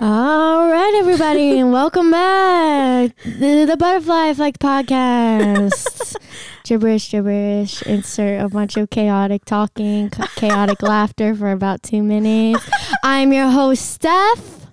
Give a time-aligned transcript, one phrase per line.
[0.00, 6.14] All right, everybody, and welcome back to the Butterfly Effect Podcast.
[6.64, 7.82] gibberish, gibberish.
[7.82, 12.64] Insert a bunch of chaotic talking, chaotic laughter for about two minutes.
[13.02, 14.66] I'm your host, Steph.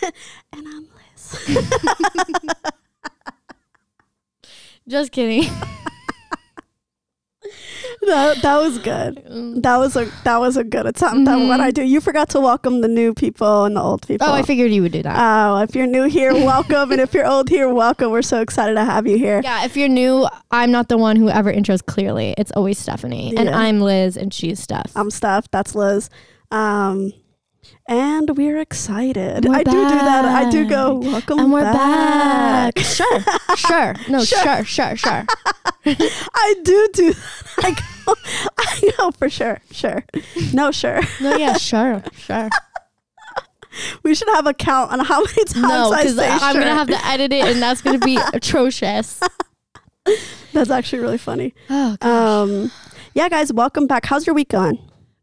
[0.52, 1.74] And I'm Liz.
[4.86, 5.50] Just kidding.
[8.08, 9.62] That, that was good.
[9.62, 11.60] That was a that was a good attempt at what.
[11.60, 11.82] I do.
[11.82, 14.26] You forgot to welcome the new people and the old people.
[14.26, 15.16] Oh, I figured you would do that.
[15.18, 18.10] Oh, if you're new here, welcome, and if you're old here, welcome.
[18.10, 19.40] We're so excited to have you here.
[19.42, 22.34] yeah, if you're new, I'm not the one who ever intros clearly.
[22.38, 23.34] It's always Stephanie.
[23.36, 24.92] And I'm Liz, and she's Steph.
[24.96, 25.50] I'm Steph.
[25.50, 26.08] That's Liz.
[26.50, 27.12] Um,
[27.86, 29.44] and we're excited.
[29.46, 30.24] We're I do do that.
[30.24, 32.78] I do go welcome, and we're back.
[32.78, 33.20] Sure,
[33.56, 33.94] sure.
[34.08, 34.64] No, Sure.
[34.64, 35.26] sure, sure, sure.
[35.86, 37.12] I do do.
[37.12, 37.64] That.
[37.64, 38.14] I go.
[38.58, 39.60] I know for sure.
[39.70, 40.04] Sure.
[40.52, 41.00] No, sure.
[41.20, 42.48] No, yeah, sure, sure.
[44.02, 46.62] We should have a count on how many times No, I say I'm sure.
[46.62, 49.20] gonna have to edit it, and that's gonna be atrocious.
[50.52, 51.54] That's actually really funny.
[51.70, 52.72] Oh, Um,
[53.14, 54.06] yeah, guys, welcome back.
[54.06, 54.78] How's your week going?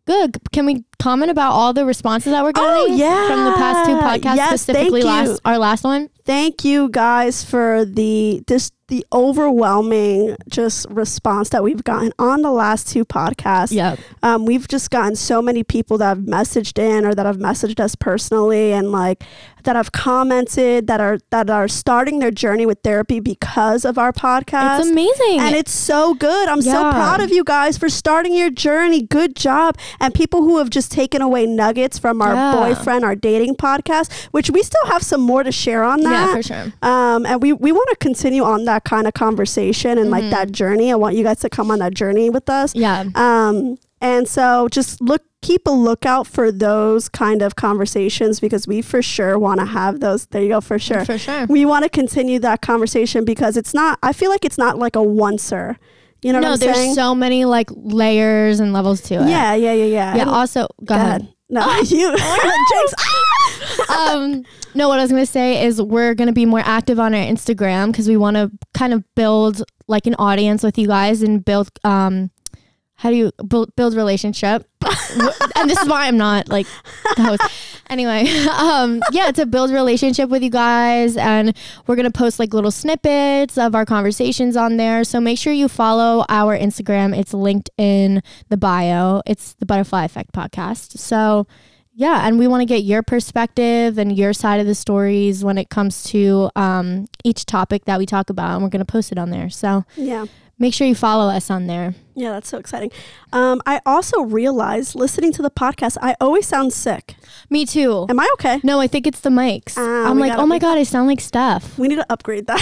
[0.06, 0.38] Good.
[0.52, 3.95] Can we comment about all the responses that we're Oh, getting from the past two
[3.95, 6.09] podcasts, Yes, specifically last our last one?
[6.25, 12.52] Thank you guys for the this the overwhelming just response that we've gotten on the
[12.52, 13.72] last two podcasts.
[13.72, 17.38] Yeah, Um, we've just gotten so many people that have messaged in or that have
[17.38, 19.23] messaged us personally and like
[19.63, 24.11] that have commented that are that are starting their journey with therapy because of our
[24.13, 24.80] podcast.
[24.80, 25.39] it's amazing.
[25.39, 26.47] And it's so good.
[26.47, 29.02] I'm so proud of you guys for starting your journey.
[29.02, 29.75] Good job.
[30.00, 32.53] And people who have just taken away nuggets from our Yeah.
[32.56, 36.11] boyfriend, our dating podcast, which we still have some more to share on that.
[36.11, 36.73] yeah, for sure.
[36.83, 40.52] Um, and we, we want to continue on that kind of conversation and like that
[40.52, 40.92] journey.
[40.92, 42.73] I want you guys to come on that journey with us.
[42.73, 42.81] Mm-hmm.
[42.81, 48.68] Yeah, Um, and so just look, keep a lookout for those kind of conversations because
[48.68, 50.25] we for sure want to have those.
[50.28, 51.06] There you go, for sure.
[51.06, 51.46] for sure.
[51.47, 54.96] We want to continue that conversation because it's not, I feel like it's not like
[54.96, 55.78] a oncer.
[56.22, 56.94] You know no, what I'm there's saying?
[56.96, 59.30] so many like layers and levels to it.
[59.30, 60.16] yeah, yeah, yeah, yeah.
[60.16, 60.22] Yeah.
[60.22, 61.28] And- Also, go, ahead.
[61.50, 62.16] No, you.
[62.17, 63.89] Jinx.
[63.89, 67.22] um, no, what I was gonna say is we're gonna be more active on our
[67.22, 71.45] Instagram because we want to kind of build like an audience with you guys and
[71.45, 72.31] build um,
[72.95, 74.67] how do you build build relationship?
[75.56, 76.67] and this is why I'm not like
[77.16, 77.41] the host.
[77.89, 81.56] Anyway, um, yeah, to build relationship with you guys, and
[81.88, 85.03] we're gonna post like little snippets of our conversations on there.
[85.03, 87.17] So make sure you follow our Instagram.
[87.17, 89.22] It's linked in the bio.
[89.25, 90.97] It's the Butterfly Effect Podcast.
[90.97, 91.47] So
[91.97, 95.57] yeah, and we want to get your perspective and your side of the stories when
[95.57, 99.17] it comes to um, each topic that we talk about, and we're gonna post it
[99.17, 99.50] on there.
[99.50, 100.25] So Yeah.
[100.58, 101.94] Make sure you follow us on there.
[102.16, 102.92] Yeah, that's so exciting.
[103.34, 107.16] Um, I also realized listening to the podcast, I always sound sick.
[107.50, 108.06] Me too.
[108.10, 108.62] Am I okay?
[108.64, 109.76] No, I think it's the mics.
[109.78, 111.78] Ah, I'm like, gotta- oh my god, I sound like stuff.
[111.78, 112.62] We need to upgrade that.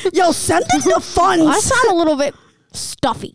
[0.12, 1.46] Yo, send us the funds.
[1.46, 2.34] I sound a little bit
[2.72, 3.32] stuffy.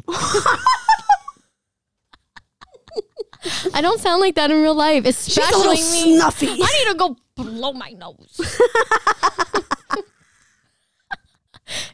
[3.74, 6.18] I don't sound like that in real life, She's a especially little me.
[6.18, 6.47] snuffy.
[6.50, 8.39] I need to go blow my nose.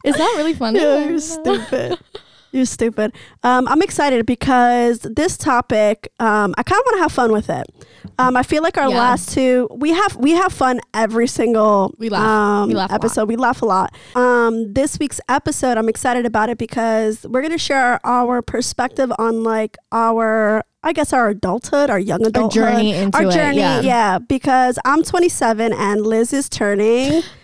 [0.03, 0.79] Is that really funny?
[0.79, 1.97] Yeah, you're stupid.
[2.51, 3.13] You're stupid.
[3.41, 7.49] Um, I'm excited because this topic, um, I kind of want to have fun with
[7.49, 7.65] it.
[8.19, 8.97] Um, I feel like our Yeah.
[8.99, 12.21] last two, we have we have fun every single We laugh.
[12.21, 13.27] Um, We laugh episode.
[13.27, 13.95] We laugh a lot.
[14.13, 19.43] Um, this week's episode, I'm excited about it because we're gonna share our perspective on
[19.43, 23.31] like our, I guess our adulthood, our young Our adulthood, journey into our it.
[23.31, 23.57] journey.
[23.57, 23.81] yeah.
[23.81, 27.23] yeah, because I'm 27 and Liz is turning.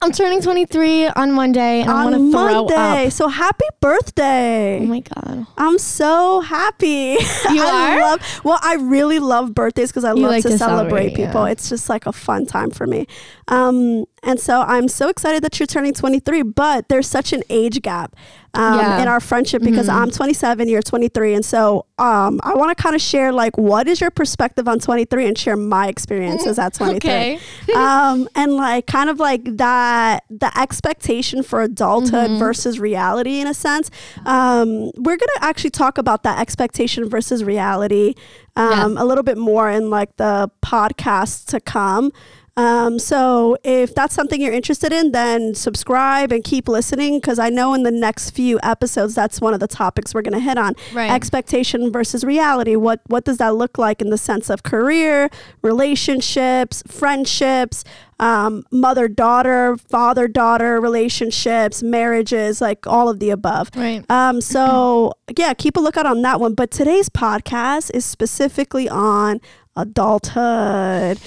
[0.00, 3.06] I'm turning 23 on Monday, and I on throw Monday.
[3.06, 3.12] up.
[3.12, 4.78] So happy birthday.
[4.80, 5.46] Oh my god.
[5.56, 7.16] I'm so happy.
[7.50, 8.00] You I are?
[8.00, 11.16] love well, I really love birthdays because I You love like to, to celebrate, celebrate,
[11.26, 11.44] people.
[11.46, 11.52] yeah.
[11.52, 13.06] It's just like a fun time for me.
[13.48, 17.80] Um, and so I'm so excited that you're turning 23, but there's such an age
[17.82, 18.14] gap
[18.54, 19.02] um, Yeah.
[19.02, 19.94] in our friendship because Mhm.
[19.94, 21.34] I'm 27, you're 23.
[21.34, 24.78] And so um, I want to kind of share like what is your perspective on
[24.78, 27.38] 23 and share my experiences at 23 Okay.
[27.76, 32.38] um, and like kind of like that the expectation for adulthood Mhm.
[32.38, 33.90] versus reality in a sense
[34.26, 38.14] um, we're gonna actually talk about that expectation versus reality
[38.58, 42.12] um, a little bit more in like the podcast to come
[42.58, 47.50] um, so if that's something you're interested in, then subscribe and keep listening because I
[47.50, 50.58] know in the next few episodes that's one of the topics we're going to hit
[50.58, 51.08] on Right.
[51.08, 52.74] expectation versus reality.
[52.74, 55.30] What what does that look like in the sense of career,
[55.62, 57.84] relationships, friendships,
[58.20, 63.70] um, mother daughter, father daughter relationships, marriages, like all of the above.
[63.76, 64.08] right.
[64.10, 66.54] Um, so yeah, keep a lookout on that one.
[66.54, 69.40] But today's podcast is specifically on
[69.76, 71.18] adulthood.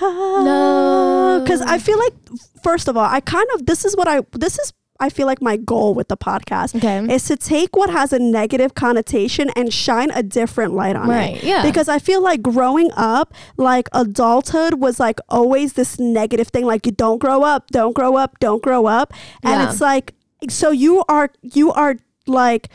[0.00, 1.40] No.
[1.44, 2.14] because I feel like
[2.62, 5.40] first of all, I kind of this is what I this is I feel like
[5.42, 7.12] my goal with the podcast Okay.
[7.12, 11.14] is to take what has a negative connotation and shine a different light on it.
[11.14, 11.42] Right.
[11.42, 11.62] Yeah.
[11.62, 16.84] Because I feel like growing up, like adulthood was like always this negative thing, like
[16.86, 19.12] you don't grow up, don't grow up, don't grow up.
[19.42, 19.70] And Yeah.
[19.70, 20.14] it's like,
[20.48, 22.68] so you are, you are like,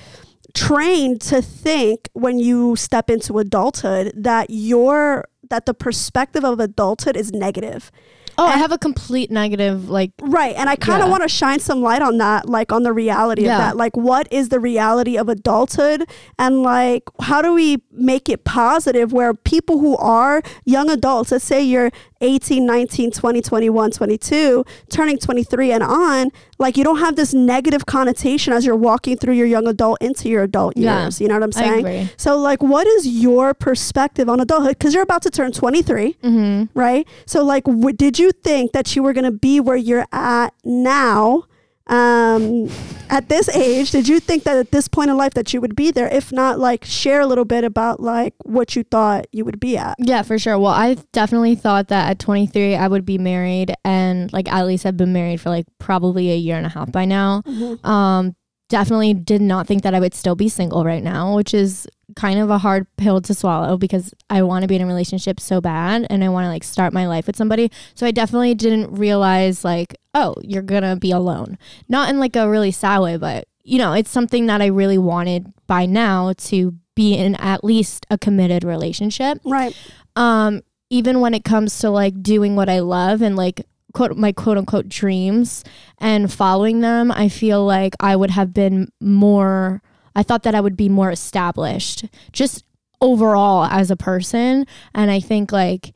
[0.53, 7.17] trained to think when you step into adulthood that your that the perspective of adulthood
[7.17, 7.91] is negative
[8.37, 10.55] oh, I have a complete negative like Right.
[10.57, 11.11] And I kind of Yeah.
[11.11, 13.53] want to shine some light on that, like on the reality Yeah.
[13.53, 13.77] of that.
[13.77, 16.05] Like, what is the reality of adulthood?
[16.39, 21.45] And like, how do we make it positive where people who are young adults, let's
[21.45, 21.91] say you're
[22.21, 27.85] 18, 19, 20, 21, 22, turning 23 and on, like, you don't have this negative
[27.85, 31.03] connotation as you're walking through your young adult into your adult Yeah.
[31.03, 31.19] years.
[31.21, 31.79] You know what I'm I saying?
[31.85, 32.09] agree.
[32.17, 34.77] So, like, what is your perspective on adulthood?
[34.79, 36.79] Because you're about to turn 23 Mm-hmm.
[36.79, 37.05] right?
[37.25, 40.53] So, like, w- did you think that you were going to be where you're at
[40.63, 41.43] now?
[41.87, 42.67] Um,
[43.09, 45.75] at this age, did you think that at this point in life that you would
[45.75, 46.07] be there?
[46.07, 49.77] If not, like, share a little bit about like what you thought you would be
[49.77, 49.95] at.
[49.99, 50.57] Yeah, for sure.
[50.57, 54.85] Well, I definitely thought that at 23 I would be married, and like at least
[54.85, 57.43] I've been married for like probably a year and a half by now.
[57.83, 58.35] Um,
[58.69, 62.39] definitely did not think that I would still be single right now, which is kind
[62.39, 65.59] of a hard pill to swallow because I want to be in a relationship so
[65.61, 67.71] bad and I want to like start my life with somebody.
[67.95, 71.57] So I definitely didn't realize like, oh, you're gonna be alone.
[71.89, 74.97] Not in like a really sad way, but you know, it's something that I really
[74.99, 79.75] wanted by now to be in at least a committed relationship Right.
[80.15, 84.31] um even when it comes to like doing what i love and like quote my
[84.31, 85.65] quote unquote dreams
[85.97, 89.81] and following them i feel like i would have been more
[90.15, 92.63] i thought that i would be more established just
[93.01, 95.93] overall as a person and i think like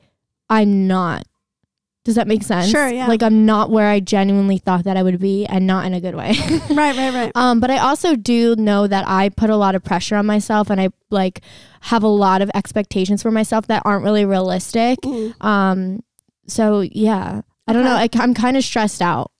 [0.48, 1.24] i'm not
[2.04, 3.06] does that make sense Sure, yeah.
[3.06, 6.00] like i'm not where i genuinely thought that i would be and not in a
[6.00, 6.32] good way
[6.70, 6.96] Right.
[6.96, 7.12] Right.
[7.14, 7.32] Right.
[7.34, 10.70] um, but I also do know that I put a lot of pressure on myself
[10.70, 11.40] and I like
[11.82, 15.00] have a lot of expectations for myself that aren't really realistic.
[15.00, 15.44] Mm.
[15.44, 16.02] Um,
[16.46, 17.94] so yeah, I don't know.
[17.96, 19.30] I, I'm kind of stressed out,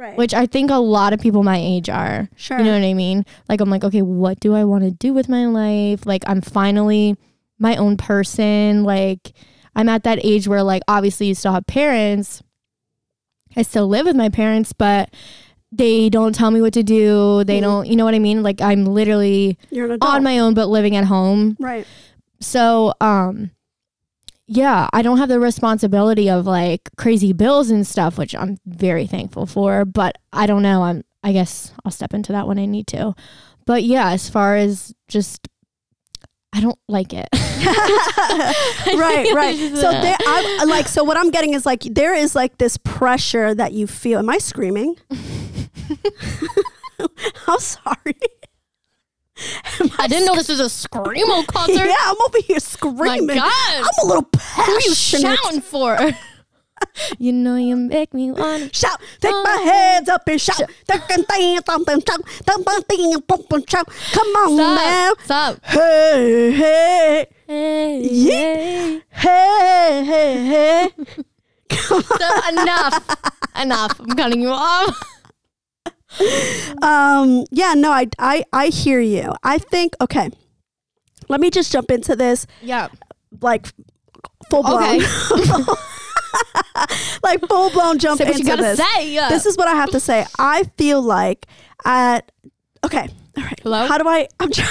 [0.00, 0.16] Right.
[0.16, 2.28] which I think a lot of people my age are.
[2.34, 2.56] sure.
[2.58, 3.26] You know what I mean?
[3.50, 6.06] Like I'm like, okay, what do I want to do with my life?
[6.06, 7.16] Like I'm finally
[7.58, 8.82] my own person.
[8.82, 9.32] Like
[9.76, 12.42] I'm at that age where like obviously you still have parents.
[13.54, 15.12] I still live with my parents, but
[15.70, 17.44] they don't tell me what to do.
[17.44, 17.62] They Mhm.
[17.62, 18.42] don't, you know what I mean?
[18.42, 20.14] Like I'm literally You're an adult.
[20.14, 21.56] on my own but living at home.
[21.60, 21.86] right.
[22.40, 23.50] So, um
[24.52, 29.06] yeah, I don't have the responsibility of like crazy bills and stuff, which I'm very
[29.06, 30.82] thankful for, but I don't know.
[30.82, 33.14] I'm I guess I'll step into that when I need to.
[33.64, 35.46] But yeah, as far as just
[36.52, 37.28] I don't like it.
[37.32, 39.56] right, right.
[39.76, 40.88] So uh, there, I like.
[40.88, 44.18] So what I'm getting is like there is like this pressure that you feel.
[44.18, 44.96] Am I screaming?
[47.46, 48.16] I'm sorry.
[49.98, 51.86] I didn't know this was a screamo concert.
[51.86, 53.26] Yeah, I'm over here screaming.
[53.26, 53.34] My.
[53.34, 53.84] God.
[53.84, 54.66] I'm a little passionate.
[54.66, 55.98] Who are you shouting for?
[57.18, 59.64] you know you make me want to Shout, take my oh.
[59.64, 60.56] hands up and shout.
[60.56, 61.24] Something,
[61.66, 63.88] something, shout, something, boom, boom, shout.
[64.12, 65.12] Come on now.
[65.24, 65.56] Stop.
[65.56, 65.64] Stop.
[65.64, 69.00] Hey, hey, Hey, Yeah.
[69.10, 70.04] hey.
[70.04, 71.14] hey, hey, hey.
[71.72, 72.52] Stop.
[72.52, 73.16] Enough.
[73.60, 74.00] Enough.
[74.00, 75.19] I'm cutting you off.
[76.82, 80.30] um yeah no I, I i hear you i think okay
[81.28, 82.88] let me just jump into this Yeah.
[83.40, 83.72] like
[84.50, 85.00] full blown Okay.
[87.22, 89.12] like full blown jump Say into this say.
[89.12, 89.28] Yeah.
[89.28, 91.46] this is what i have to say i feel like
[91.84, 92.30] at
[92.84, 93.86] okay all right Hello?
[93.86, 94.68] how do i i'm trying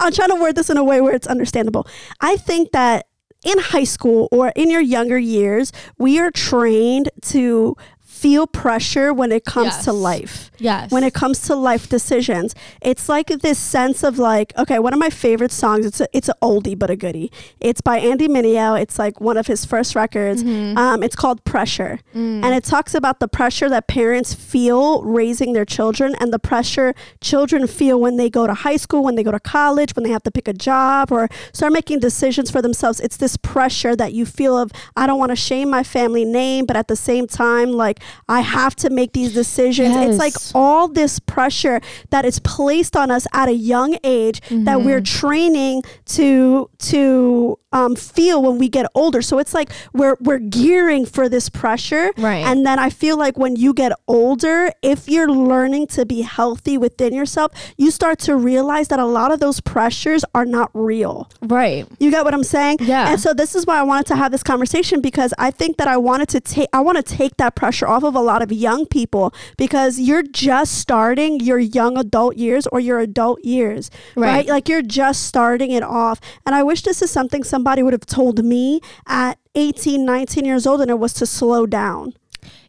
[0.00, 1.86] i'm trying to word this in a way where it's understandable
[2.20, 3.06] i think that
[3.44, 7.76] in high school or in your younger years we are trained to
[8.22, 10.90] feel pressure when it comes to life yes.
[10.90, 12.54] when it comes to life decisions.
[12.80, 15.84] It's like this sense of like, okay, one of my favorite songs.
[15.86, 17.30] It's a, it's an oldie but a goodie.
[17.60, 18.80] It's by Andy Mineo.
[18.80, 20.42] It's like one of his first records.
[20.42, 20.76] Mhm.
[20.76, 22.44] Um, it's called Pressure, Mm.
[22.44, 26.94] and it talks about the pressure that parents feel raising their children, and the pressure
[27.20, 30.10] children feel when they go to high school, when they go to college, when they
[30.10, 33.00] have to pick a job or start making decisions for themselves.
[33.00, 36.64] It's this pressure that you feel of I don't want to shame my family name,
[36.66, 39.90] but at the same time, like I have to make these decisions.
[39.94, 40.08] Yes.
[40.10, 41.80] It's like all this pressure
[42.10, 45.18] that is placed on us at a young age that we're Mm-hmm.
[45.20, 49.20] training to to um, feel when we get older.
[49.20, 52.36] So it's like we're we're gearing for this pressure, Right.
[52.46, 56.78] And then I feel like when you get older, if you're learning to be healthy
[56.78, 61.28] within yourself, you start to realize that a lot of those pressures are not real.
[61.42, 61.86] Right.
[61.98, 62.78] You get what I'm saying?
[62.80, 63.10] Yeah.
[63.10, 65.88] And so this is why I wanted to have this conversation because I think that
[65.88, 68.52] I wanted to take I want to take that pressure off of a lot of
[68.52, 74.26] young people because you're just starting your young adult years or your adult years, right?
[74.26, 74.46] Right.
[74.46, 76.20] Like you're just starting it off.
[76.44, 80.66] And I wish this is something somebody would have told me at 18, 19 years
[80.66, 82.12] old and it was to slow down.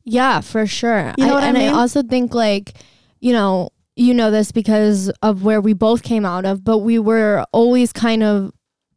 [0.03, 1.13] Yeah, for sure.
[1.17, 1.69] You know what I and mean?
[1.69, 2.75] I also think like,
[3.19, 6.99] you know, you know this because of where we both came out of, but we
[6.99, 8.51] were always kind of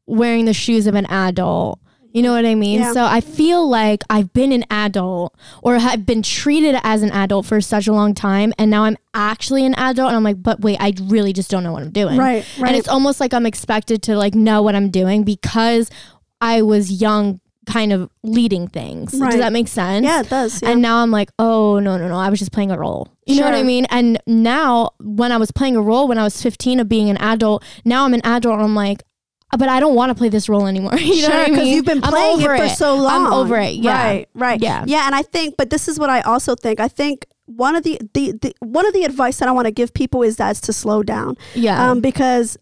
[0.07, 1.81] wearing the shoes of an adult.
[2.13, 2.81] You know what I mean?
[2.81, 2.93] Yeah.
[2.93, 7.47] So I feel like I've been an adult or have been treated as an adult
[7.47, 10.61] for such a long time and now I'm actually an adult and I'm like, but
[10.61, 12.19] wait, I really just don't know what I'm doing.
[12.19, 12.69] Right, right.
[12.69, 15.91] And it's almost like I'm expected to like know what I'm doing because
[16.41, 19.15] I was young kind of leading things.
[19.15, 19.31] Right.
[19.31, 20.05] Does that make sense?
[20.05, 20.63] Yeah, it does.
[20.63, 20.71] Yeah.
[20.71, 22.17] And now I'm like, oh no, no, no.
[22.17, 23.09] I was just playing a role.
[23.27, 23.87] You know what I mean?
[23.91, 27.17] And now when I was playing a role when I was 15 of being an
[27.19, 29.05] adult, now I'm an adult and I'm like,
[29.59, 30.95] but I don't want to play this role anymore.
[30.99, 31.75] you know I because mean?
[31.75, 33.27] you've been playing it for so long.
[33.27, 33.75] I'm over it.
[33.75, 34.03] Yeah.
[34.03, 34.61] Right, right.
[34.61, 34.85] Yeah.
[34.87, 36.81] Yeah, and I think but this is what I also think.
[36.81, 39.73] I think one of the, the, the one of the advice that I want to
[39.73, 41.37] give people is that is to slow down.
[41.55, 41.91] Yeah.
[41.91, 42.57] Um, because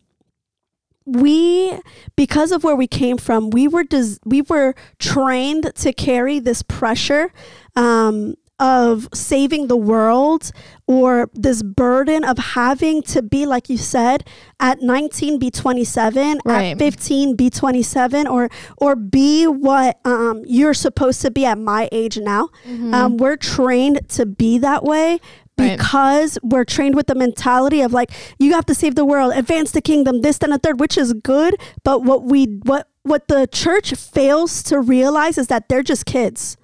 [1.05, 1.79] we
[2.17, 6.63] because of where we came from, we were des- we were trained to carry this
[6.63, 7.33] pressure
[7.77, 10.51] um of saving the world
[10.87, 14.25] or this burden of having to be like you said
[14.59, 16.73] at 19 be 27 Right.
[16.73, 18.49] at 15 be 27 or
[18.79, 22.49] or be what um, you're supposed to be at my age now
[22.93, 25.21] um, we're trained to be that way
[25.57, 25.77] Right.
[25.77, 29.73] because we're trained with the mentality of like you have to save the world advance
[29.73, 33.47] the kingdom this then a third which is good but what we what what the
[33.49, 36.57] church fails to realize is that they're just kids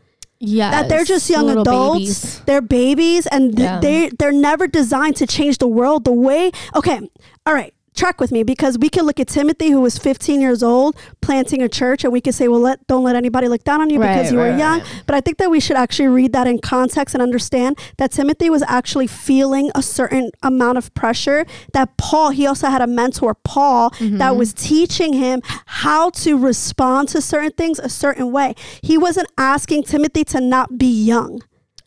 [0.45, 0.71] yeah.
[0.71, 1.99] that they're just young adults.
[1.99, 2.41] babies.
[2.47, 3.81] They're babies, and th- Yeah.
[3.81, 6.53] they they're never designed to change the world the way.
[6.75, 7.01] Okay,
[7.47, 7.75] all right.
[7.95, 11.63] Track with me because we can look at Timothy, who was 15 years old, planting
[11.63, 13.99] a church, and we can say, "Well, let don't let anybody look down on you
[14.01, 15.03] because Right, you were young." right.
[15.07, 18.51] But I think that we should actually read that in context and understand that Timothy
[18.51, 21.47] was actually feeling a certain amount of pressure.
[21.73, 24.19] That Paul, he also had a mentor, Paul, Mm-hmm.
[24.19, 28.55] that was teaching him how to respond to certain things a certain way.
[28.83, 31.43] He wasn't asking Timothy to not be young.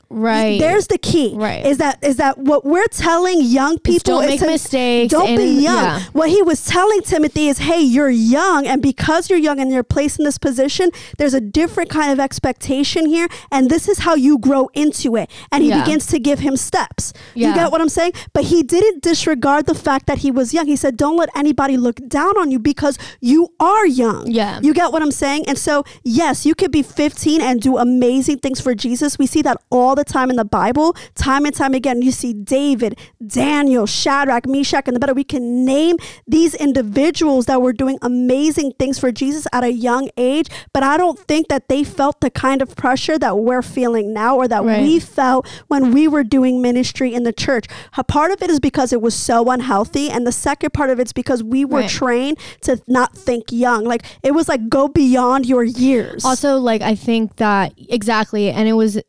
[0.09, 0.59] Right.
[0.59, 1.33] There's the key.
[1.35, 1.65] Right.
[1.65, 5.43] Is that is that what we're telling young people don't make to- mistakes Don't be
[5.43, 5.63] young.
[5.63, 6.03] yeah.
[6.13, 9.83] What he was telling Timothy is, hey, you're young, and because you're young and you're
[9.83, 14.15] placed in this position, there's a different kind of expectation here, and this is how
[14.15, 15.29] you grow into it.
[15.51, 15.83] And he Yeah.
[15.83, 17.11] begins to give him steps.
[17.35, 18.13] You get what I'm saying?
[18.33, 20.67] But he didn't disregard the fact that he was young.
[20.67, 24.31] He said, don't let anybody look down on you because you are young.
[24.31, 24.59] Yeah.
[24.63, 25.43] You get what I'm saying?
[25.47, 29.19] And so, yes, you could be 15 and do amazing things for Jesus.
[29.19, 32.01] We see that all the time in the Bible, time and time again.
[32.01, 35.15] You see David, Daniel, Shadrach, Meshach, and Abednego.
[35.15, 40.09] We can name these individuals that were doing amazing things for Jesus at a young
[40.17, 44.13] age, but I don't think that they felt the kind of pressure that we're feeling
[44.13, 44.81] now or that Right.
[44.81, 47.65] we felt when we were doing ministry in the church.
[47.97, 50.99] A part of it is because it was so unhealthy, and the second part of
[50.99, 51.89] it's because we were Right.
[51.89, 53.83] trained to not think young.
[53.85, 56.23] Like it was like go beyond your years.
[56.23, 58.99] Also, like I think that exactly, and it was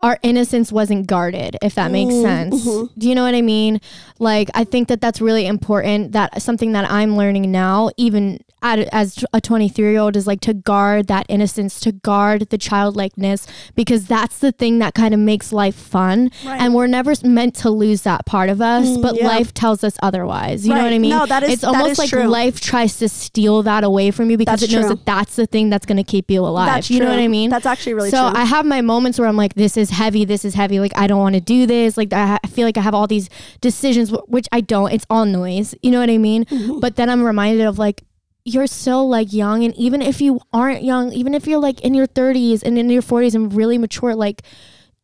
[0.00, 2.64] our innocence wasn't guarded, if that makes Mm, sense.
[2.66, 2.88] mhm.
[2.96, 3.80] Do you know what I mean?
[4.18, 6.12] Like I think that that's really important.
[6.12, 10.54] That something that I'm learning now, even as a 23 year old, is like to
[10.54, 15.52] guard that innocence, to guard the childlikeness, because that's the thing that kind of makes
[15.52, 16.30] life fun.
[16.44, 16.60] Right.
[16.60, 19.26] And we're never meant to lose that part of us, Mm, but yeah.
[19.26, 20.66] life tells us otherwise.
[20.66, 21.10] You know what I mean?
[21.10, 22.24] No, that is- It's that almost is like true.
[22.24, 24.96] life tries to steal that away from you because That's it knows true.
[24.96, 26.66] that that's the thing that's going to keep you alive.
[26.66, 27.50] That's you know what I mean?
[27.50, 28.40] That's actually really so true.
[28.40, 30.80] I have my moments where I'm like, this is heavy, this is heavy.
[30.80, 31.96] Like I don't want to do this.
[31.96, 33.28] Like I, ha- I feel like I have all these
[33.60, 34.92] decisions, wh- which I don't.
[34.92, 35.74] It's all noise.
[35.82, 36.44] You know what I mean?
[36.46, 36.80] Mm-hmm.
[36.80, 38.02] But then I'm reminded of like.
[38.48, 41.94] You're still like young, and even if you aren't young, even if you're like in
[41.94, 44.42] your 30s and in your 40s and really mature, like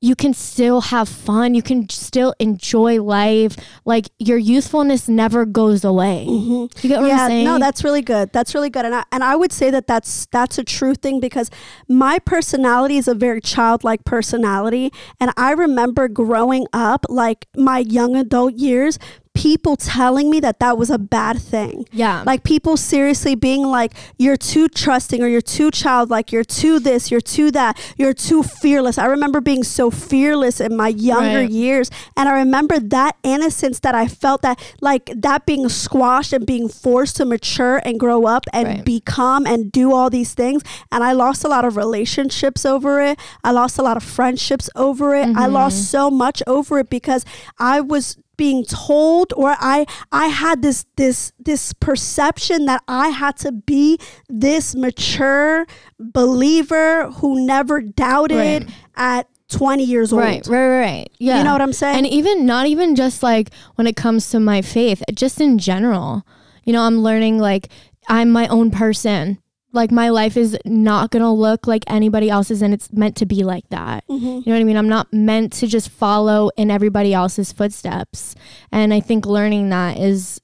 [0.04, 1.54] you can still have fun.
[1.54, 3.56] You can still enjoy life.
[3.86, 6.26] Like your youthfulness never goes away.
[6.28, 6.78] Mm-hmm.
[6.82, 7.44] You get what yeah, I'm saying?
[7.46, 8.30] no, that's really good.
[8.30, 11.20] That's really good, and I and I would say that that's that's a true thing
[11.20, 11.50] because
[11.88, 18.14] my personality is a very childlike personality, and I remember growing up, like my young
[18.14, 18.98] adult years.
[19.44, 21.86] People telling me that that was a bad thing.
[21.92, 22.22] Yeah.
[22.24, 27.10] Like people seriously being like, you're too trusting or you're too childlike, you're too this,
[27.10, 28.96] you're too that, you're too fearless.
[28.96, 31.50] I remember being so fearless in my younger Right.
[31.50, 31.90] years.
[32.16, 36.70] And I remember that innocence that I felt that, like, that being squashed and being
[36.70, 38.84] forced to mature and grow up and Right.
[38.84, 40.62] become and do all these things.
[40.90, 43.18] And I lost a lot of relationships over it.
[43.42, 45.26] I lost a lot of friendships over it.
[45.26, 45.52] I mm-hmm.
[45.52, 47.26] lost so much over it because
[47.58, 53.36] I was being told or I I had this this this perception that I had
[53.38, 53.98] to be
[54.28, 55.66] this mature
[55.98, 58.68] believer who never doubted Right.
[58.96, 60.22] at 20 years old.
[60.22, 61.10] Right, right, right, right.
[61.18, 61.38] Yeah.
[61.38, 61.96] You know what I'm saying?
[61.98, 66.26] And even not even just like when it comes to my faith, just in general.
[66.64, 67.68] You know, I'm learning like
[68.08, 69.38] I'm my own person.
[69.74, 73.44] Like my life is not gonna look like anybody else's, and it's meant to be
[73.44, 74.06] like that.
[74.08, 74.24] Mm-hmm.
[74.24, 74.76] You know what I mean?
[74.76, 78.34] I'm not meant to just follow in everybody else's footsteps.
[78.70, 80.40] And I think learning that is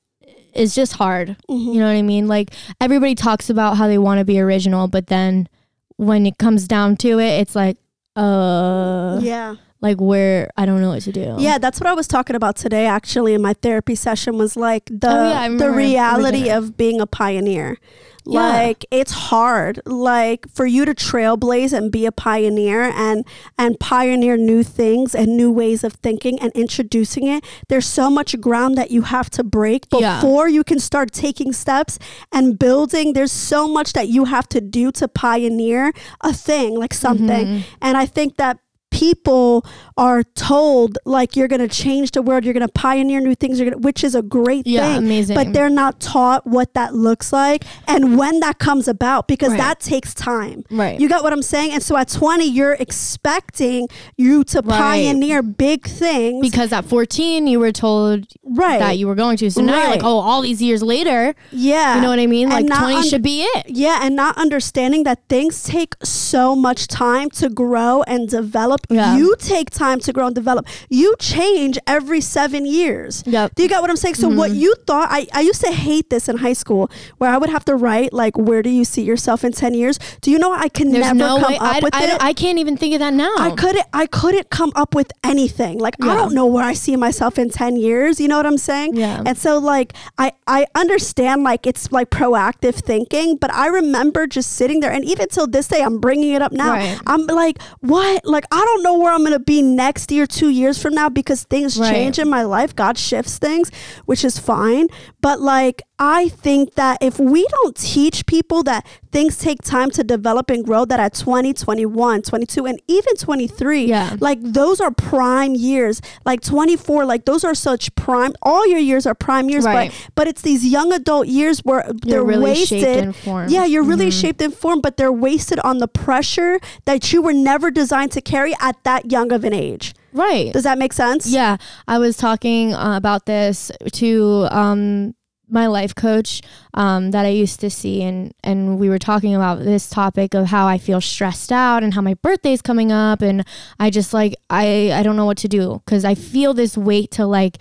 [0.54, 1.36] is just hard.
[1.48, 1.72] Mm-hmm.
[1.72, 2.28] You know what I mean?
[2.28, 5.48] Like everybody talks about how they want to be original, but then
[5.96, 7.76] when it comes down to it, it's like,
[8.16, 9.56] uh, yeah.
[9.80, 11.36] like where I don't know what to do.
[11.38, 14.86] Yeah, that's what I was talking about today actually in my therapy session was like
[14.86, 17.78] the Oh, yeah, the reality of being a pioneer.
[18.26, 18.40] Yeah.
[18.40, 23.26] Like it's hard like for you to trailblaze and be a pioneer and
[23.58, 27.44] and pioneer new things and new ways of thinking and introducing it.
[27.68, 30.16] There's so much ground that you have to break Yeah.
[30.16, 31.98] before you can start taking steps
[32.30, 33.14] and building.
[33.14, 37.46] There's so much that you have to do to pioneer a thing, like something.
[37.46, 37.60] Mm-hmm.
[37.80, 38.58] And I think that
[38.90, 39.64] people
[40.00, 43.60] are told like you're going to change the world, you're going to pioneer new things,
[43.60, 45.04] you're gonna, which is a great Yeah, thing.
[45.04, 45.36] amazing.
[45.36, 49.58] But they're not taught what that looks like and when that comes about because Right.
[49.58, 50.64] that takes time.
[50.70, 50.98] Right.
[50.98, 51.72] You got what I'm saying?
[51.72, 54.78] And so at 20, you're expecting you to Right.
[54.78, 56.40] pioneer big things.
[56.40, 58.78] because at 14 you were told right.
[58.78, 59.50] that you were going to.
[59.50, 61.96] So now you're like, oh, all these years later, yeah.
[61.96, 62.48] you know what I mean?
[62.48, 63.66] Like 20 un- should be it.
[63.68, 68.80] Yeah, and not understanding that things take so much time to grow and develop.
[68.88, 69.16] Yeah.
[69.18, 70.66] You take time to grow and develop.
[70.88, 73.24] You change every seven years.
[73.26, 73.56] Yep.
[73.56, 74.14] Do you get what I'm saying?
[74.14, 74.38] So Mm-hmm.
[74.38, 77.50] what you thought I, I used to hate this in high school where I would
[77.50, 79.98] have to write like where do you see yourself in ten years?
[80.20, 81.56] Do you know I can There's never no come way.
[81.58, 82.22] up I, with I, it?
[82.22, 83.32] I can't even think of that now.
[83.38, 85.78] I couldn't I couldn't come up with anything.
[85.78, 88.58] Like I don't know where I see myself in 10 years, you know what I'm
[88.58, 88.94] saying?
[88.94, 89.22] Yeah.
[89.26, 94.52] And so like I I understand like it's like proactive thinking, but I remember just
[94.52, 96.72] sitting there and even till this day I'm bringing it up now.
[96.74, 97.00] Right.
[97.06, 98.24] I'm like, "What?
[98.24, 101.08] Like I don't know where I'm going to be next year, 2 years from now
[101.08, 101.92] because things Right.
[101.92, 102.70] change in my life.
[102.84, 103.66] God shifts things,
[104.04, 104.86] which is fine,
[105.26, 110.02] but like I think that if we don't teach people that things take time to
[110.02, 114.16] develop and grow that at 20, 21, 22 and even 23 Yeah.
[114.18, 119.04] like those are prime years like 24 like those are such prime all your years
[119.06, 119.90] are prime years Right.
[119.90, 123.50] but but it's these young adult years where they're really wasted shaped and formed.
[123.50, 124.20] yeah you're really Mm-hmm.
[124.20, 128.20] shaped and formed but they're wasted on the pressure that you were never designed to
[128.22, 130.52] carry at that young of an age right.
[130.54, 135.14] does that make sense Yeah, I was talking uh, about this to um,
[135.50, 136.40] my life coach
[136.74, 140.46] um, that I used to see, and and we were talking about this topic of
[140.46, 143.46] how I feel stressed out and how my birthday's coming up, and
[143.78, 147.10] I just like I I don't know what to do because I feel this weight
[147.12, 147.58] to like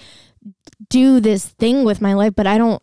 [0.89, 2.81] do this thing with my life, but I don't.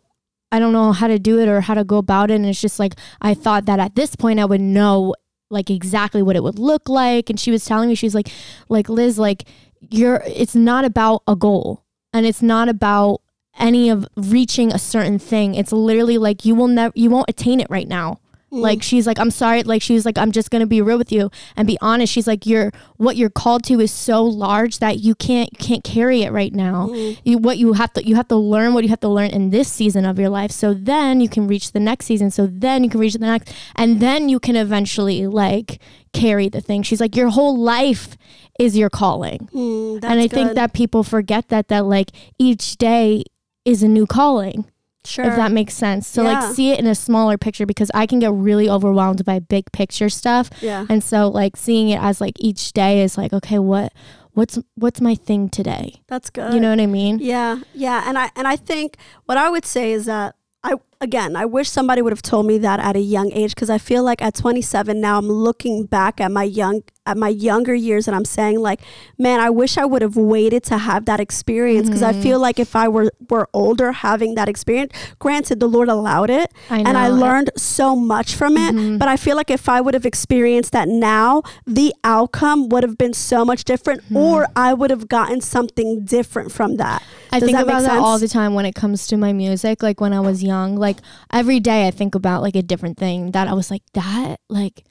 [0.49, 2.35] I don't know how to do it or how to go about it.
[2.35, 5.13] And it's just like, I thought that at this point I would know
[5.49, 7.29] like exactly what it would look like.
[7.29, 8.29] And she was telling me, she's like,
[8.69, 9.43] like Liz, like
[9.81, 13.21] you're, it's not about a goal and it's not about
[13.57, 15.55] any of reaching a certain thing.
[15.55, 18.19] It's literally like you will never, you won't attain it right now.
[18.49, 19.63] Like she's like, I'm sorry.
[19.63, 22.13] Like she's like, I'm just gonna be real with you and be honest.
[22.13, 25.83] She's like, you're what you're called to is so large that you can't you can't
[25.83, 26.87] carry it right now.
[27.23, 29.49] You, what you have to you have to learn what you have to learn in
[29.49, 30.51] this season of your life.
[30.51, 32.31] So then you can reach the next season.
[32.31, 35.79] So then you can reach the next, and then you can eventually like
[36.13, 36.83] carry the thing.
[36.83, 38.17] She's like, your whole life
[38.59, 42.77] is your calling Mm, and I that's think that people forget that that like each
[42.77, 43.23] day
[43.67, 44.65] is a new calling
[45.05, 45.25] sure.
[45.25, 46.07] if that makes sense.
[46.07, 46.39] So Yeah.
[46.39, 49.71] like see it in a smaller picture because i can get really overwhelmed by big
[49.71, 50.49] picture stuff.
[50.61, 50.85] Yeah.
[50.89, 53.93] And so like seeing it as like each day is like okay what
[54.33, 56.01] what's what's my thing today?
[56.07, 56.53] That's good.
[56.53, 57.19] You know what i mean?
[57.19, 61.35] Yeah, yeah, and I and I think what I would say is that I again
[61.35, 64.03] I wish somebody would have told me that at a young age because I feel
[64.03, 68.15] like at 27 now I'm looking back at my young at my younger years and
[68.15, 68.81] I'm saying like,
[69.17, 72.19] man, I wish I would have waited to have that experience because Mm-hmm.
[72.19, 76.29] I feel like if I were were older having that experience, granted the Lord allowed
[76.29, 78.99] it I and I learned so much from it, Mhm.
[78.99, 82.97] but I feel like if I would have experienced that now, the outcome would have
[82.97, 84.17] been so much different Mm-hmm.
[84.17, 87.01] or I would have gotten something different from that.
[87.31, 89.81] I Does think that about that all the time when it comes to my music.
[89.83, 90.97] Like when I was young, like
[91.31, 94.83] every day I think about like a different thing that I was like, that like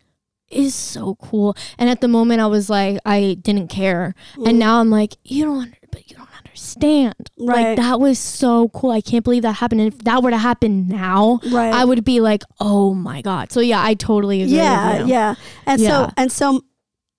[0.50, 1.56] is so cool.
[1.78, 4.14] And at the moment I was like, I didn't care.
[4.36, 4.48] Mm.
[4.50, 7.14] And now I'm like, you don't under, but you don't understand.
[7.38, 7.68] Right.
[7.68, 8.90] Like that was so cool.
[8.90, 9.80] I can't believe that happened.
[9.80, 11.72] And if that were to happen now, Right.
[11.72, 13.50] I would be like, oh my God.
[13.52, 14.56] So yeah, I totally agree.
[14.56, 15.12] yeah with you.
[15.14, 15.34] yeah
[15.66, 15.88] and Yeah.
[16.06, 16.60] so and so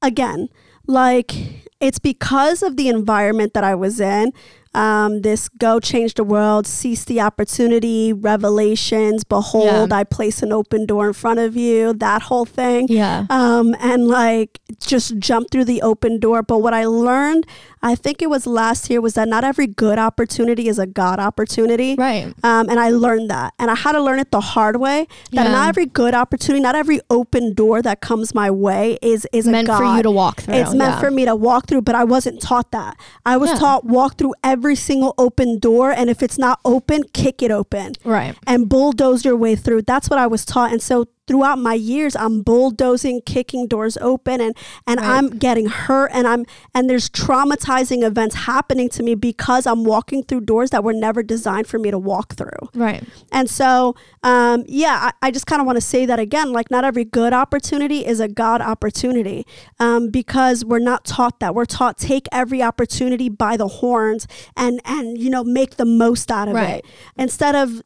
[0.02, 0.48] again
[0.86, 1.34] like
[1.80, 4.32] it's because of the environment that i was in
[4.78, 9.98] um, this go change the world seize the opportunity revelations behold Yeah.
[10.00, 13.26] i place an open door in front of you that whole thing Yeah.
[13.30, 14.52] um, and like
[14.94, 16.44] just jump through the open door.
[16.44, 17.44] But what I learned,
[17.88, 21.20] I think it was last year, was that not every good opportunity is a God
[21.20, 21.96] opportunity.
[21.96, 22.26] Right.
[22.44, 23.54] Um, and I learned that.
[23.60, 25.52] And I had to learn it the hard way that Yeah.
[25.52, 29.68] not every good opportunity, not every open door that comes my way is, is Meant
[29.68, 29.78] a God.
[29.80, 30.56] for you to walk through.
[30.56, 31.00] It's meant yeah.
[31.00, 32.98] for me to walk through, but I wasn't taught that.
[33.26, 33.58] I was Yeah.
[33.60, 37.94] taught walk through every single open door, and if it's not open, kick it open
[38.04, 38.36] Right.
[38.46, 39.84] and bulldoze your way through.
[39.84, 40.72] That's what I was taught.
[40.72, 45.10] And so throughout my years, I'm bulldozing, kicking doors open and and Right.
[45.10, 50.24] I'm getting hurt and I'm and there's traumatizing events happening to me because I'm walking
[50.24, 52.70] through doors that were never designed for me to walk through.
[52.74, 53.04] Right.
[53.32, 56.52] And so, um, yeah, I, I just kind of want to say that again.
[56.54, 59.46] Like, not every good opportunity is a God opportunity
[59.80, 61.54] um, because we're not taught that.
[61.54, 66.32] We're taught take every opportunity by the horns and and you know make the most
[66.32, 66.80] out of Right.
[66.80, 66.86] it
[67.18, 67.82] instead of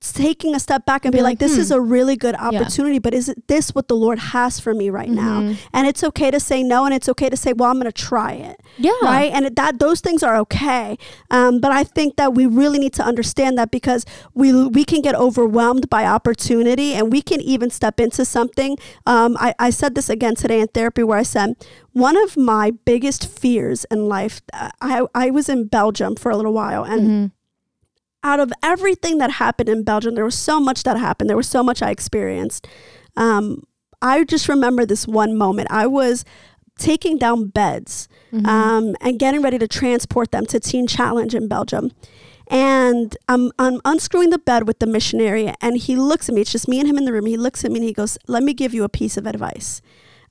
[0.00, 1.60] taking a step back and be, Be like, like, this hmm.
[1.60, 5.08] is a really good opportunity but is this what the lord has for me right
[5.08, 5.56] now Mhm.
[5.72, 7.92] and it's okay to say no and it's okay to say well i'm going to
[7.92, 8.92] try it Yeah.
[9.02, 10.96] right and it, that those things are okay
[11.30, 15.00] um, but i think that we really need to understand that because we we can
[15.02, 19.94] get overwhelmed by opportunity and we can even step into something um, I, I said
[19.94, 21.54] this again today in therapy where i said
[21.92, 26.36] one of my biggest fears in life uh, i, I was in belgium for a
[26.36, 27.30] little while and Mhm.
[28.26, 31.30] Out of everything that happened in Belgium, there was so much that happened.
[31.30, 32.66] There was so much I experienced.
[33.16, 33.62] Um,
[34.02, 35.68] I just remember this one moment.
[35.70, 36.24] I was
[36.78, 38.46] taking down beds Mhm.
[38.46, 41.92] um, and getting ready to transport them to Teen Challenge in Belgium.
[42.48, 46.42] And I'm, I'm unscrewing the bed with the missionary, and he looks at me.
[46.42, 47.26] It's just me and him in the room.
[47.26, 49.80] He looks at me and he goes, Let me give you a piece of advice.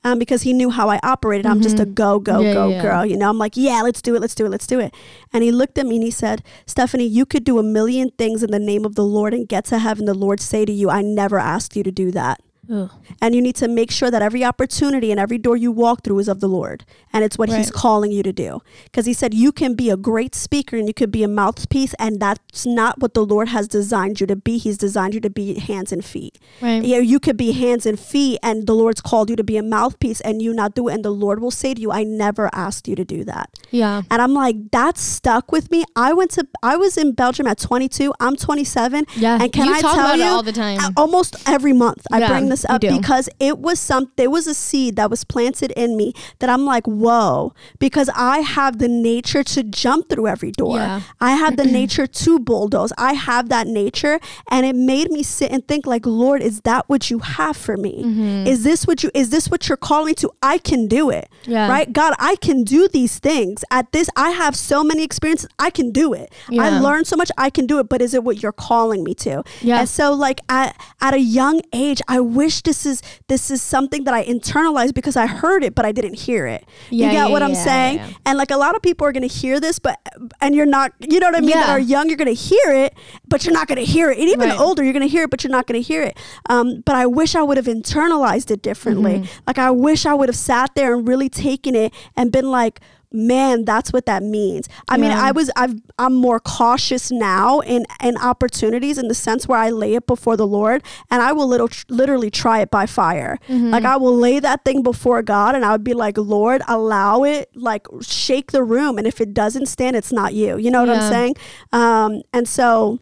[0.06, 1.48] Um, because he knew how I operated.
[1.48, 2.44] I'm just a go, go, Mm-hmm.
[2.46, 2.82] Yeah, go yeah.
[2.82, 3.06] girl.
[3.06, 4.94] You know, I'm like, yeah, let's do it, let's do it, let's do it.
[5.34, 8.44] And he looked at me and he said, Stephanie, you could do a million things
[8.44, 10.06] in the name of the Lord and get to heaven.
[10.06, 12.40] The Lord say to you, I never asked you to do that.
[12.72, 12.90] Ugh.
[13.22, 16.20] And you need to make sure that every opportunity and every door you walk through
[16.20, 16.86] is of the Lord.
[17.14, 18.62] And it's what He's calling you to do.
[18.86, 21.94] Because He said you can be a great speaker and you could be a mouthpiece,
[22.00, 24.58] and that's not what the Lord has designed you to be.
[24.58, 26.40] He's designed you to be hands and feet.
[26.62, 26.84] Right.
[26.84, 29.64] Yeah, you could be hands and feet, and the Lord's called you to be a
[29.64, 30.94] mouthpiece, and you not do it.
[30.94, 33.50] And the Lord will say to you, I never asked you to do that.
[33.72, 34.04] Yeah.
[34.10, 35.84] And I'm like, that stuck with me.
[35.96, 38.14] I went to, I was in Belgium at 22.
[38.20, 39.06] I'm 27.
[39.18, 39.38] Yeah.
[39.42, 40.80] And can you I talk tell about you, it all the time.
[40.96, 44.54] almost every month I bring this you up because it was some there was a
[44.54, 49.44] seed that was planted in me that I'm like, whoa, because I have the nature
[49.44, 50.78] to jump through every door.
[50.78, 51.02] Yeah.
[51.20, 52.94] I have the nature to bulldoze.
[52.98, 54.20] I have that nature.
[54.50, 57.78] And it made me sit and think like, Lord, is that what you have for
[57.78, 58.04] me?
[58.04, 58.48] Mm-hmm.
[58.48, 60.32] Is this what you is this what you're calling me to?
[60.42, 61.30] I can do it.
[61.46, 61.70] Yeah.
[61.70, 61.92] Right?
[61.92, 63.64] God, I can do these things.
[63.72, 65.50] At this, I have so many experiences.
[65.60, 66.32] I can do it.
[66.52, 67.32] I learned so much.
[67.38, 67.90] I can do it.
[67.90, 69.44] But is it what you're calling me to?
[69.62, 69.80] Yeah.
[69.80, 74.04] And so like at at a young age, I wish this is this is something
[74.06, 76.66] that I internalized because I heard it, but I didn't hear it.
[76.90, 77.98] Yeah, you get yeah, what I'm yeah, saying?
[77.98, 78.10] yeah.
[78.26, 80.00] And like a lot of people are gonna hear this, but
[80.42, 81.52] and you're not you know what I mean?
[81.52, 82.94] That are young, you're gonna hear it,
[83.28, 84.18] but you're not gonna hear it.
[84.20, 84.60] And even Right.
[84.60, 86.18] older, you're gonna hear it, but you're not gonna hear it.
[86.50, 89.20] Um, but I wish I would have internalized it differently.
[89.20, 89.40] Mm-hmm.
[89.48, 92.80] Like I wish I would have sat there and really taken it and been like,
[93.16, 94.68] man, that's what that means.
[94.90, 99.48] I mean, I was I've I'm more cautious now in in opportunities in the sense
[99.48, 102.86] where I lay it before the Lord and I will little literally try it by
[102.86, 103.40] fire.
[103.48, 103.70] Mm-hmm.
[103.72, 107.24] Like I will lay that thing before God and I would be like, Lord, allow
[107.24, 110.58] it, like shake the room, and if it doesn't stand, it's not you.
[110.58, 111.36] You know what I'm saying?
[111.72, 113.00] Um, and so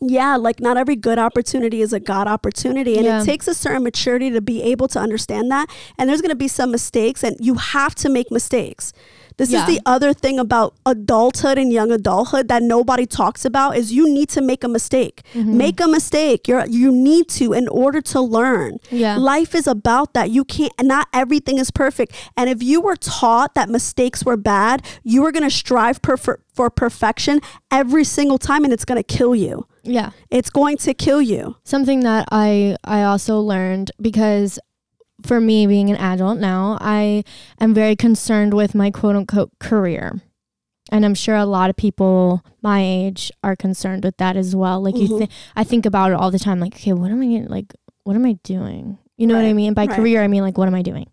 [0.00, 2.96] yeah, like not every good opportunity is a God opportunity.
[2.96, 3.22] And Yeah.
[3.22, 5.70] it takes a certain maturity to be able to understand that.
[5.96, 8.92] And there's going to be some mistakes, and you have to make mistakes.
[9.38, 9.60] This Yeah.
[9.60, 14.08] is the other thing about adulthood and young adulthood that nobody talks about is you
[14.08, 15.22] need to make a mistake.
[15.34, 15.56] Mm-hmm.
[15.58, 16.48] Make a mistake.
[16.48, 18.78] You're you need to in order to learn.
[18.90, 19.16] Yeah.
[19.18, 20.30] Life is about that.
[20.30, 22.14] You can't not everything is perfect.
[22.36, 26.16] And if you were taught that mistakes were bad, you are going to strive for,
[26.16, 29.66] for perfection every single time and it's going to kill you.
[29.82, 30.10] Yeah.
[30.30, 31.56] It's going to kill you.
[31.64, 34.58] Something that I I also learned because
[35.24, 37.24] for me being an adult now, I
[37.60, 40.20] am very concerned with my quote unquote career.
[40.92, 44.80] And I'm sure a lot of people my age are concerned with that as well.
[44.80, 45.18] Like you Mhm.
[45.18, 47.74] think I think about it all the time like okay, what am I gonna, like
[48.04, 48.98] what am I doing?
[49.16, 49.74] You know what I mean?
[49.74, 49.96] By right.
[49.96, 51.08] career I mean like what am I doing?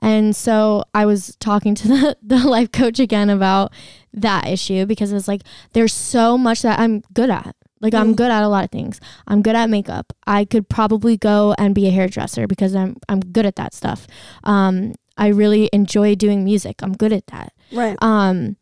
[0.00, 3.72] And so I was talking to the, the life coach again about
[4.12, 7.56] that issue because it's like there's so much that I'm good at.
[7.80, 8.16] Like I'm Mm.
[8.16, 9.00] good at a lot of things.
[9.26, 10.12] I'm good at makeup.
[10.26, 14.06] I could probably go and be a hairdresser because I'm I'm good at that stuff.
[14.44, 16.76] Um, I really enjoy doing music.
[16.82, 17.52] I'm good at that.
[17.72, 17.96] Right.
[18.02, 18.56] Um,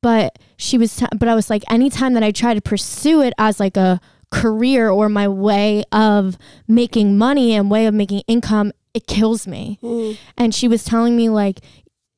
[0.00, 3.32] but she was, t- but I was like, anytime that I try to pursue it
[3.36, 8.70] as like a career or my way of making money and way of making income,
[8.94, 9.78] it kills me.
[9.82, 11.60] Mm, And she was telling me like,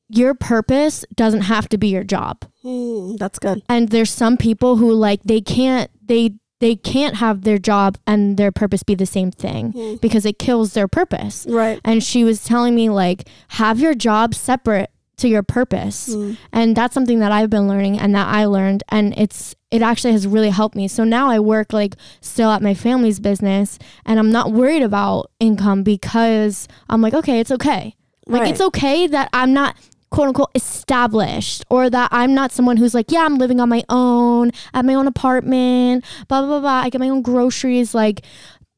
[0.09, 2.45] your purpose doesn't have to be your job.
[2.63, 3.63] mm, that's good.
[3.67, 8.37] And there's some people who like they can't they they can't have their job and
[8.37, 9.99] their purpose be the same thing Mm.
[9.99, 11.47] because it kills their purpose.
[11.49, 11.79] Right.
[11.83, 13.27] And she was telling me like
[13.61, 16.09] have your job separate to your purpose.
[16.09, 16.37] Mm.
[16.53, 20.11] And that's something that I've been learning and that I learned and it's it actually
[20.13, 20.87] has really helped me.
[20.87, 25.31] So now I work like still at my family's business and I'm not worried about
[25.39, 27.95] income because I'm like okay, it's okay.
[28.27, 28.51] Like Right.
[28.51, 29.75] it's okay that I'm not
[30.11, 33.83] quote unquote established or that I'm not someone who's like, yeah, I'm living on my
[33.89, 36.81] own, at my own apartment, blah blah blah blah.
[36.85, 37.95] I get my own groceries.
[37.95, 38.21] Like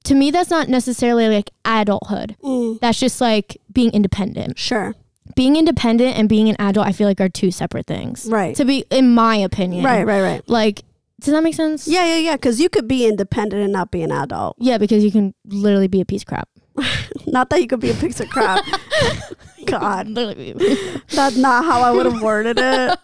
[0.05, 2.35] to me that's not necessarily like adulthood.
[2.43, 4.57] Mm, That's just like being independent.
[4.59, 4.95] sure.
[5.35, 8.27] Being independent and being an adult I feel like are two separate things.
[8.27, 8.55] Right.
[8.57, 9.83] To be in my opinion.
[9.83, 10.03] Right.
[10.05, 10.21] Right.
[10.21, 10.47] Right.
[10.47, 10.83] Like
[11.21, 11.87] does that make sense?
[11.87, 12.05] Yeah.
[12.05, 12.17] Yeah.
[12.17, 12.35] Yeah.
[12.35, 14.57] Because you could be independent and not be an adult.
[14.59, 16.49] Yeah, because you can literally be a piece of crap.
[17.27, 18.63] Not that you could be a piece of crap.
[19.65, 22.99] God, that's not how I would have worded it.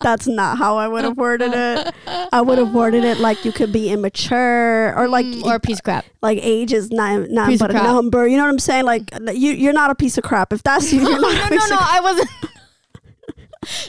[0.00, 1.94] That's not how I would have worded it.
[2.32, 5.60] I would have worded it like you could be immature or like Mm, or a
[5.60, 6.04] piece of crap.
[6.20, 8.26] like age is not not Piece but a number.
[8.26, 8.84] You know what I'm saying?
[8.84, 10.52] Like you you're not a piece of crap.
[10.52, 12.30] If that's you, you're not a no, no, no, of I wasn't.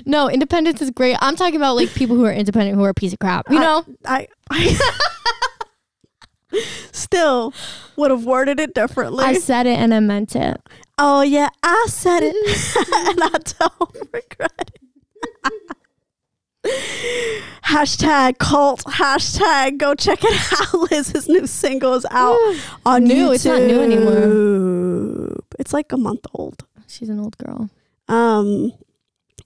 [0.05, 1.17] no, independence is great.
[1.19, 3.49] I'm talking about like people who are independent who are a piece of crap.
[3.49, 3.85] You I- know?
[4.05, 4.77] I, I
[6.91, 7.53] still
[7.95, 9.23] would have worded it differently.
[9.25, 10.61] I said it and I meant it.
[10.97, 12.35] oh yeah, I said it
[13.07, 14.79] and I don't regret it.
[17.65, 18.83] hashtag cult.
[18.85, 20.73] Hashtag go check it out.
[20.91, 22.37] Liz's new single is out
[22.85, 23.35] on New, YouTube.
[23.35, 25.43] it's not new anymore.
[25.59, 26.65] It's like a month old.
[26.87, 27.69] She's an old girl.
[28.07, 28.71] Um,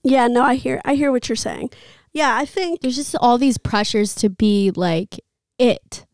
[0.02, 1.70] yeah, no, I hear, I hear what you're saying.
[2.12, 5.20] Yeah, I think There's just all these pressures to be like
[5.58, 6.04] it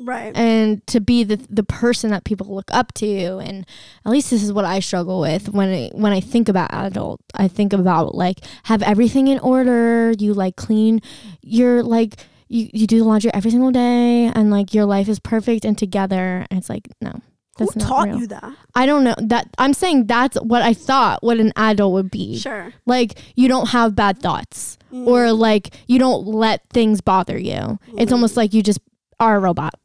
[0.00, 0.36] right.
[0.36, 3.66] and to be the the person that people look up to and
[4.04, 7.20] at least this is what I struggle with when I when I think about adult
[7.34, 11.00] I think about like have everything in order you like clean
[11.42, 12.16] you're like
[12.48, 15.78] you, you do the laundry every single day and like your life is perfect and
[15.78, 17.20] together and it's like no
[17.58, 18.18] that's Who not taught real.
[18.20, 18.52] you that?
[18.74, 22.38] I don't know that I'm saying that's what I thought what an adult would be
[22.38, 22.72] Sure.
[22.86, 25.06] like you don't have bad thoughts Mm.
[25.06, 28.80] or like you don't let things bother you it's almost like you just
[29.20, 29.74] are a robot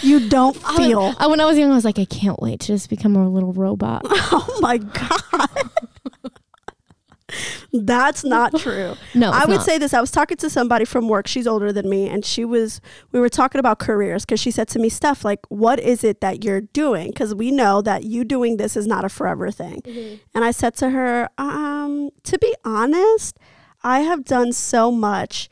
[0.00, 1.14] You don't feel.
[1.18, 3.28] I, when I was young, I was like, I can't wait to just become a
[3.28, 4.02] little robot.
[4.30, 5.70] Oh my god.
[7.72, 8.94] That's not true.
[9.14, 9.64] No, I would not.
[9.64, 9.94] say this.
[9.94, 11.26] I was talking to somebody from work.
[11.26, 12.80] She's older than me, and she was.
[13.12, 16.20] We were talking about careers because she said to me, "Steph, like, what is it
[16.20, 17.08] that you're doing?
[17.10, 20.16] Because we know that you doing this is not a forever thing." Mm-hmm.
[20.34, 23.38] And I said to her, um, "To be honest,
[23.82, 25.48] I have done so much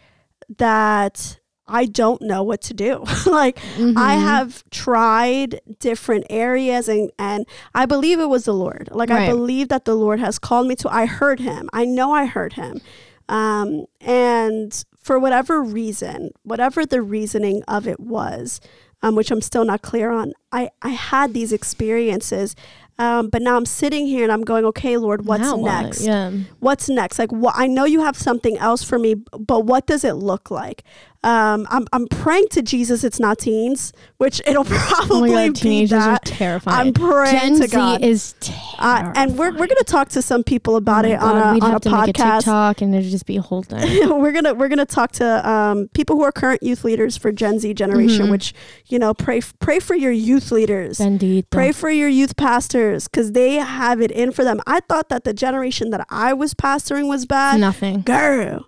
[0.57, 3.05] that I don't know what to do.
[3.27, 3.99] like, Mm-hmm.
[3.99, 8.89] I have tried different areas and and I believe it was the Lord.
[8.93, 10.89] Like I believe that the Lord has called me to.
[10.93, 11.69] I heard him.
[11.73, 12.81] I know I heard him.
[13.29, 18.61] Um and for whatever reason, whatever the reasoning of it was,
[19.03, 22.57] um, which I'm still not clear on, I, I had these experiences.
[22.99, 25.83] Um, but now I'm sitting here and I'm going, okay, Lord, what's Now what?
[25.83, 26.01] next?
[26.01, 26.31] Yeah.
[26.61, 30.03] what's next like what i know you have something else for me but what does
[30.03, 30.83] it look like
[31.27, 33.03] Um, I'm I'm praying to Jesus.
[33.03, 36.89] It's not teens, which it'll probably Oh god, be teenagers are terrifying.
[36.89, 38.03] I'm praying Gen to Z God.
[38.05, 38.35] is
[38.79, 41.63] Uh, and we're we're gonna talk to some people about Oh it on a we'd
[41.65, 42.37] on have a to make a podcast.
[42.39, 44.09] TikTok and it'd just be a whole thing.
[44.21, 47.59] we're gonna we're gonna talk to um, people who are current youth leaders for Gen
[47.59, 48.27] Z generation.
[48.27, 48.31] Mhm.
[48.31, 48.55] Which
[48.87, 50.99] you know, pray pray for your youth leaders.
[50.99, 51.51] Bendito.
[51.51, 54.61] Pray for your youth pastors because they have it in for them.
[54.67, 57.59] I thought that the generation that I was pastoring was bad.
[57.61, 58.03] nothing.
[58.03, 58.67] Girl,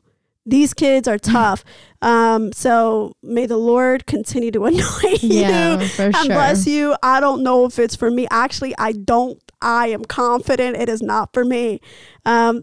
[0.49, 1.65] these kids are tough.
[2.03, 6.25] um, so may the Lord continue to anoint Yeah, you for and sure.
[6.27, 6.97] bless you.
[7.03, 8.27] I don't know if it's for me.
[8.31, 9.39] Actually, I don't.
[9.61, 11.81] I am confident it is not for me.
[12.25, 12.63] Um,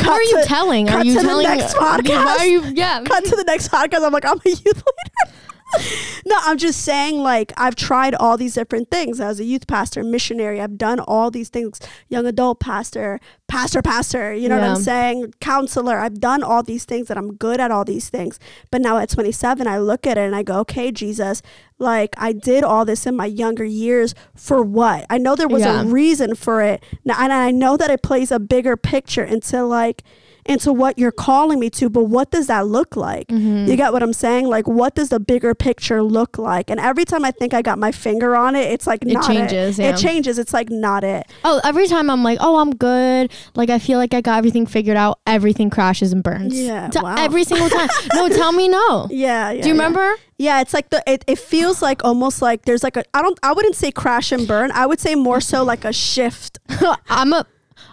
[0.00, 0.86] Who are you to- telling?
[0.88, 2.46] cut Are you to the telling next Why podcast.
[2.48, 2.62] you?
[2.74, 3.02] Yeah.
[3.04, 4.04] cut to the next podcast.
[4.04, 5.34] I'm like, I'm a youth leader.
[6.26, 10.02] no, I'm just saying, like, I've tried all these different things as a youth pastor,
[10.04, 10.60] missionary.
[10.60, 15.34] I've done all these things, young adult pastor, pastor, pastor, you know what I'm saying?
[15.40, 15.98] Counselor.
[15.98, 18.38] I've done all these things and I'm good at all these things.
[18.70, 21.42] But now at 27, I look at it and I go, okay, Jesus,
[21.78, 25.04] like, I did all this in my younger years for what?
[25.10, 25.82] I know there was Yeah.
[25.82, 26.82] a reason for it.
[27.04, 30.02] Now, and I know that it plays a bigger picture into, like,
[30.46, 33.28] into what you're calling me to, but what does that look like?
[33.28, 33.68] Mhm.
[33.68, 34.46] You get what I'm saying?
[34.48, 36.68] Like, what does the bigger picture look like?
[36.70, 39.26] And every time I think I got my finger on it, it's like It not
[39.26, 39.82] changes, It.
[39.82, 39.90] yeah.
[39.90, 40.38] It changes.
[40.38, 41.26] It's like not it.
[41.44, 43.30] Oh, every time I'm like, oh, I'm good.
[43.54, 45.20] Like I feel like I got everything figured out.
[45.26, 46.58] Everything crashes and burns.
[46.60, 47.14] Yeah, T- wow.
[47.16, 47.88] Every single time.
[48.14, 49.06] no, tell me no.
[49.10, 49.50] Yeah.
[49.50, 49.80] yeah Do you yeah.
[49.82, 50.14] remember?
[50.38, 53.38] Yeah, it's like the it, it feels like almost like there's like a I don't
[53.44, 54.72] I wouldn't say crash and burn.
[54.72, 56.58] I would say more so like a shift.
[57.08, 57.46] I'm a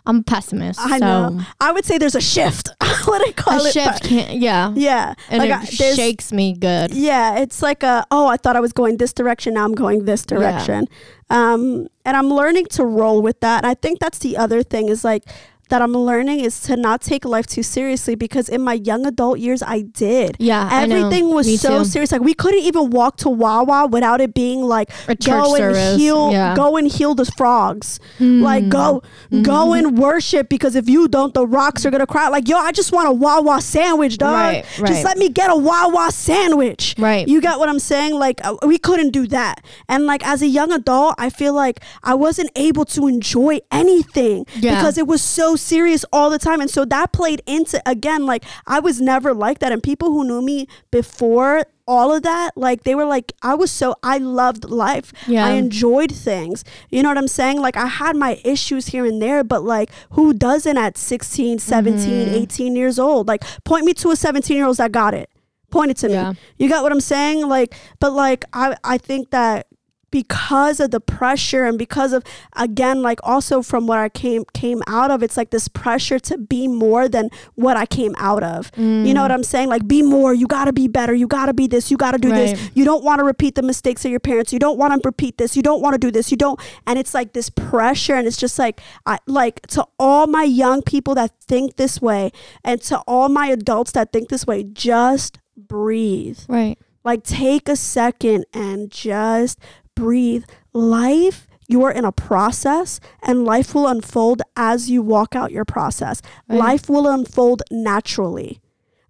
[0.10, 0.80] I'm a pessimist.
[0.80, 1.42] I so know.
[1.62, 2.70] I would say there's a shift.
[3.06, 3.74] what I call a it.
[3.74, 4.38] shift can't.
[4.38, 4.74] Yeah.
[4.76, 5.14] Yeah.
[5.30, 6.94] And like it I- shakes me good.
[6.94, 10.06] Yeah, it's like a oh, I thought I was going this direction, now I'm going
[10.06, 10.88] this direction.
[11.30, 13.64] Um and I'm learning to roll with that.
[13.64, 15.24] And I think that's the other thing is like
[15.70, 19.40] that I'm learning is to not take life too seriously because in my young adult
[19.40, 20.36] years I did.
[20.40, 20.70] Yeah.
[20.72, 21.86] Everything was Me so too.
[21.86, 22.12] serious.
[22.12, 25.76] Like we couldn't even walk to Wawa without it being like A church go and
[25.76, 25.98] service.
[25.98, 26.56] heal yeah.
[26.56, 28.00] go and heal the frogs.
[28.20, 28.70] Like Mm.
[28.70, 29.02] go
[29.42, 32.28] go and worship because if you don't the rocks are gonna cry.
[32.30, 34.34] Like, yo, I just want a Wawa sandwich, dog.
[34.34, 36.96] Right, Just let me get a Wawa sandwich.
[36.98, 37.28] Right.
[37.28, 38.14] You got what I'm saying?
[38.16, 39.64] Like uh, we couldn't do that.
[39.88, 44.46] And like as a young adult, I feel like I wasn't able to enjoy anything
[44.56, 44.76] Yeah.
[44.76, 46.62] because it was so serious all the time.
[46.62, 50.24] And so that played into again like I was never like that and people who
[50.24, 54.66] knew me before all of that like they were like I was so I loved
[54.70, 55.12] life.
[55.28, 55.46] Yeah.
[55.46, 56.64] I enjoyed things.
[56.90, 57.60] You know what I'm saying?
[57.62, 62.00] Like I had my issues here and there, but like who doesn't at 16, 17,
[62.28, 62.36] Mm-hmm.
[62.36, 63.28] 18 years old?
[63.28, 65.30] Like point me to a 17 year old that got it.
[65.72, 66.32] Point it to Yeah.
[66.32, 66.38] me.
[66.58, 67.48] You got what I'm saying?
[67.48, 69.68] Like, but like I, I think that
[70.12, 72.24] because of the pressure and because of
[72.56, 76.38] again like also from what I came came out of it's like this pressure to
[76.38, 78.72] be more than what I came out of.
[78.78, 79.14] You Mm.
[79.14, 79.70] know what I'm saying?
[79.70, 82.12] Like be more, you got to be better, you got to be this, you got
[82.12, 82.70] to do this.
[82.74, 84.52] You don't want to repeat the mistakes of your parents.
[84.54, 85.56] You don't want to repeat this.
[85.56, 86.32] You don't want to do this.
[86.32, 90.28] You don't and it's like this pressure and it's just like I like to all
[90.28, 92.32] my young people that think this way
[92.64, 96.40] and to all my adults that think this way, just breathe.
[96.48, 96.78] Right.
[97.04, 99.60] Like take a second and just
[100.00, 100.46] breathe.
[100.74, 106.22] Life, you're in a process and life will unfold as you walk out your process.
[106.48, 106.58] Right.
[106.58, 108.60] Life will unfold naturally.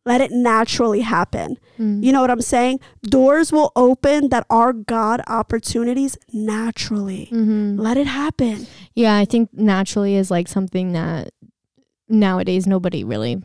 [0.05, 1.57] Let it naturally happen.
[1.77, 2.03] Mm.
[2.03, 2.79] You know what I'm saying?
[3.03, 7.25] Doors will open that are God opportunities naturally.
[7.25, 8.65] hmm Let it happen.
[8.95, 11.31] Yeah, I think naturally is like something that
[12.07, 13.43] nowadays nobody really.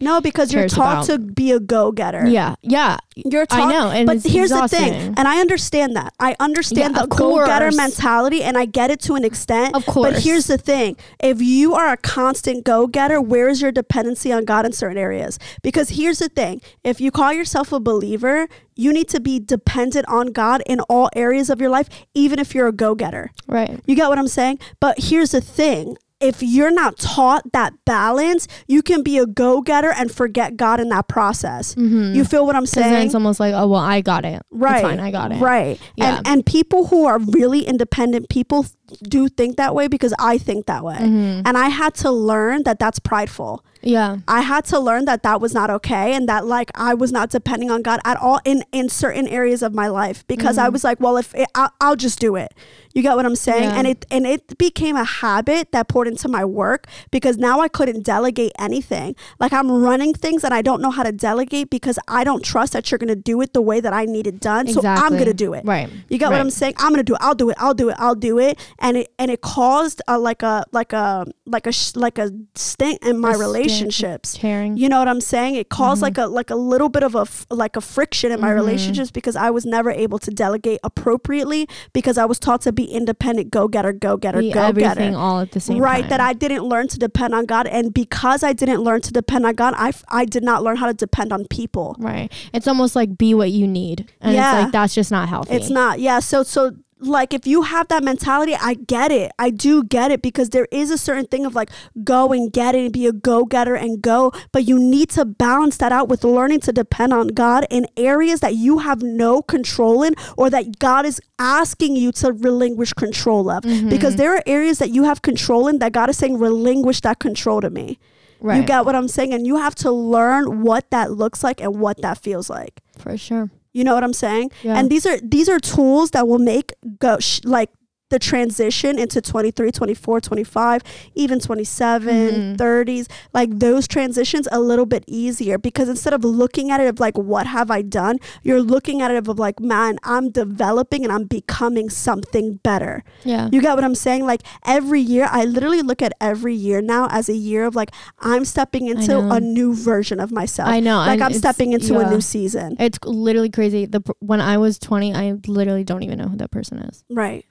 [0.00, 1.06] No, because you're taught about.
[1.06, 2.26] to be a go getter.
[2.26, 3.90] Yeah, yeah, You're taught I know.
[3.90, 4.80] And but here's exhausting.
[4.80, 6.12] the thing, and I understand that.
[6.20, 9.74] I understand Yeah, the go-getter mentality, and I get it to an extent.
[9.74, 10.12] Of course.
[10.12, 14.44] But here's the thing: if you are a constant go-getter, where is your dependency on
[14.44, 15.38] God in certain areas?
[15.62, 20.06] Because here's the thing: if you call yourself a believer, you need to be dependent
[20.08, 23.30] on God in all areas of your life, even if you're a go-getter.
[23.46, 23.80] right.
[23.86, 24.58] You get what I'm saying?
[24.80, 25.96] But here's the thing.
[26.18, 30.88] If you're not taught that balance, you can be a go-getter and forget God in
[30.88, 31.74] that process.
[31.74, 32.14] Mm-hmm.
[32.14, 33.06] You feel what I'm saying?
[33.06, 34.42] it's almost like, oh well, I got it.
[34.50, 34.76] Right.
[34.76, 35.36] It's fine, I got it.
[35.36, 35.78] Right.
[35.96, 36.16] Yeah.
[36.18, 38.64] And and people who are really independent people
[39.02, 40.96] do think that way because I think that way.
[40.96, 41.42] Mhm.
[41.44, 43.62] And I had to learn that that's prideful.
[43.86, 44.18] Yeah.
[44.26, 47.30] I had to learn that that was not okay and that like I was not
[47.30, 50.72] depending on God at all in in certain areas of my life because I Mhm.
[50.72, 52.52] was like, well, if it, I'll, I'll just do it.
[52.94, 53.64] You get what I'm saying?
[53.70, 53.76] Yeah.
[53.78, 57.68] And it and it became a habit that poured into my work because now I
[57.68, 59.14] couldn't delegate anything.
[59.38, 62.72] Like I'm running things and I don't know how to delegate because I don't trust
[62.72, 65.16] that you're going to do it the way that I need it done, so I'm
[65.18, 65.64] gonna do it.
[65.64, 65.88] Right.
[66.08, 66.74] You get what I'm saying?
[66.78, 67.20] I'm gonna do it.
[67.22, 67.56] I'll do it.
[67.60, 67.96] I'll do it.
[67.98, 68.58] I'll do it.
[68.78, 72.30] And it and it caused a like a like a like a sh- like a
[72.54, 73.44] stink in my A stint.
[73.80, 74.34] Relationships.
[74.34, 74.76] Tearing.
[74.76, 75.54] You know what I'm saying?
[75.56, 76.02] It caused Mhm.
[76.02, 78.54] like a like a little bit of a f- like a friction in my Mhm.
[78.54, 82.84] relationships because I was never able to delegate appropriately because I was taught to be
[82.84, 85.16] independent, go getter, go getter, Be go everything getter.
[85.18, 86.10] all at the same Right, time.
[86.10, 89.46] that I didn't learn to depend on God, and because I didn't learn to depend
[89.46, 91.96] on God, I, f- I did not learn how to depend on people.
[91.98, 92.30] Right.
[92.52, 94.10] It's almost like be what you need.
[94.20, 94.56] And Yeah.
[94.56, 95.54] it's like that's just not healthy.
[95.54, 96.00] It's not.
[96.00, 96.18] Yeah.
[96.20, 99.30] So so like if you have that mentality, I get it.
[99.38, 101.70] I do get it because there is a certain thing of like
[102.04, 105.76] go and get it and be a go-getter and go, but you need to balance
[105.78, 110.02] that out with learning to depend on God in areas that you have no control
[110.02, 113.64] in or that God is asking you to relinquish control of.
[113.64, 113.90] Mm-hmm.
[113.90, 117.18] Because there are areas that you have control in that God is saying relinquish that
[117.18, 117.98] control to me.
[118.40, 118.56] right.
[118.56, 119.34] You get what I'm saying?
[119.34, 122.80] And you have to learn what that looks like and what that feels like.
[122.98, 123.50] for sure.
[123.76, 124.52] You know what I'm saying?
[124.62, 124.78] Yeah.
[124.78, 127.70] And these are these are tools that will make go sh- like
[128.08, 130.82] the transition into 23, 24, 25,
[131.14, 132.56] even 27, Mhm.
[132.56, 137.00] 30s, like those transitions a little bit easier because instead of looking at it of
[137.00, 141.12] like what have I done, you're looking at it of like man, I'm developing and
[141.12, 143.02] I'm becoming something better.
[143.24, 143.48] yeah.
[143.50, 144.24] You get what I'm saying?
[144.24, 147.90] Like every year, I literally look at every year now as a year of like
[148.20, 150.68] I'm stepping into a new version of myself.
[150.68, 150.98] I know.
[150.98, 152.06] Like and I'm stepping into yeah.
[152.06, 152.76] a new season.
[152.78, 153.86] It's literally crazy.
[153.86, 157.02] The when I was 20, I literally don't even know who that person is.
[157.10, 157.44] Right.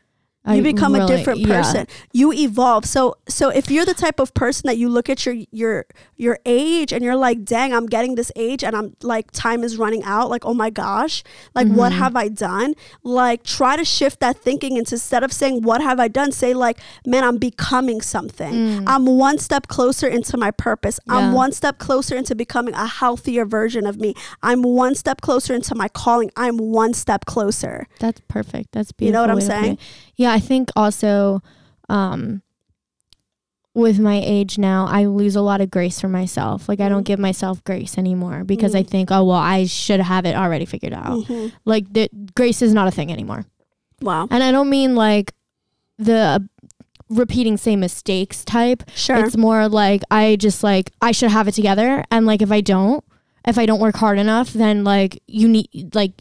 [0.45, 1.47] I you become a really- different yeah.
[1.61, 5.25] person you evolve so so if you're the type of person that you look at
[5.25, 5.85] your your
[6.17, 9.77] your age and you're like dang i'm getting this age and i'm like time is
[9.77, 11.23] running out like oh my gosh
[11.55, 11.97] like what Mhm.
[11.97, 12.73] have i done
[13.03, 16.53] like try to shift that thinking into instead of saying what have i done say
[16.53, 18.83] like man i'm becoming something Mm.
[18.87, 23.45] i'm one step closer into my purpose i'm one step closer into becoming a healthier
[23.45, 28.21] version of me i'm one step closer into my calling i'm one step closer That's
[28.27, 28.71] perfect.
[28.71, 29.07] That's beautiful.
[29.07, 29.77] You know what I'm way to put saying?
[30.17, 31.41] Yeah, I think also
[31.89, 32.41] um
[33.73, 36.69] with my age now, I lose a lot of grace for myself.
[36.69, 37.05] Like I don't Mhm.
[37.11, 38.87] give myself grace anymore because I Mhm.
[38.89, 41.19] think, oh well, I should have it already figured out.
[41.27, 41.51] Mhm.
[41.65, 43.45] Like the grace is not a thing anymore.
[44.01, 45.33] wow And I don't mean like
[45.97, 46.47] the
[47.09, 48.83] repeating same mistakes type.
[48.95, 52.51] sure It's more like I just like I should have it together and like if
[52.51, 53.03] I don't,
[53.47, 56.13] if I don't work hard enough, then like you need like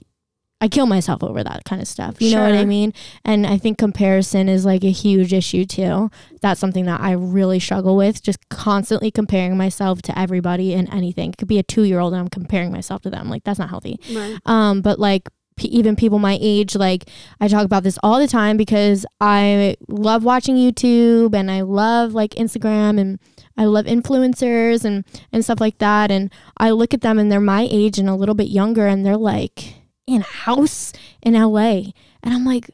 [0.65, 2.23] I kill myself over that kind of stuff.
[2.23, 2.95] You know what I mean?
[3.23, 6.11] And I think comparison is like a huge issue too.
[6.41, 11.33] That's something that I really struggle with, just constantly comparing myself to everybody and anything.
[11.33, 13.29] It could be a 2-year-old and I'm comparing myself to them.
[13.29, 14.01] Like that's not healthy.
[14.11, 14.39] Right.
[14.47, 17.11] Um, but like p- even people my age, like
[17.43, 22.15] I talk about this all the time because I love watching YouTube and I love
[22.15, 23.19] like Instagram and
[23.59, 26.11] I love influencers and and stuff like that.
[26.11, 29.05] And I look at them and they're my age and a little bit younger, and
[29.05, 30.93] they're like in a house
[31.23, 31.93] in LA,
[32.23, 32.71] and I'm like,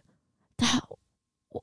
[0.58, 0.80] that,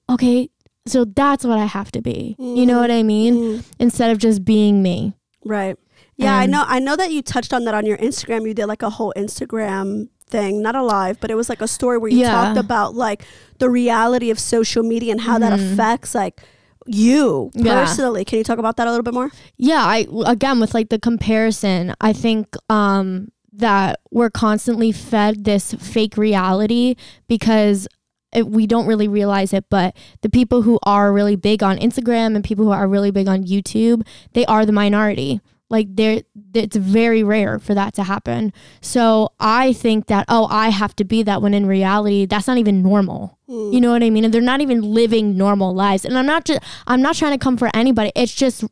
[0.09, 0.49] okay.
[0.85, 2.35] So that's what I have to be.
[2.39, 2.81] You know Mm.
[2.81, 3.33] what I mean?
[3.35, 5.13] Mm, Instead of just being me.
[5.45, 5.75] right.
[6.19, 6.63] Yeah, I Um, know.
[6.65, 8.47] I know that you touched on that on your Instagram.
[8.47, 11.67] You did like a whole Instagram thing, not a live, but it was like a
[11.67, 12.31] story where you Yeah.
[12.31, 13.23] talked about like
[13.59, 15.73] the reality of social media and how that Mhm.
[15.73, 16.41] affects like
[16.87, 17.85] you Yeah.
[17.85, 18.25] personally.
[18.25, 19.29] Can you talk about that a little bit more?
[19.57, 23.27] yeah i again with like the comparison i think um
[23.57, 26.95] that we're constantly fed this fake reality
[27.27, 27.87] because
[28.33, 32.35] it, we don't really realize it but the people who are really big on instagram
[32.35, 36.21] and people who are really big on youtube they are the minority like they're
[36.53, 38.51] it's very rare for that to happen
[38.81, 42.57] so i think that oh i have to be that when in reality that's not
[42.57, 43.73] even normal Mm.
[43.73, 44.25] you know what I mean?
[44.25, 46.03] And they're not even living normal lives.
[46.03, 48.11] And I'm not just I'm not trying to come for anybody.
[48.15, 48.65] It's just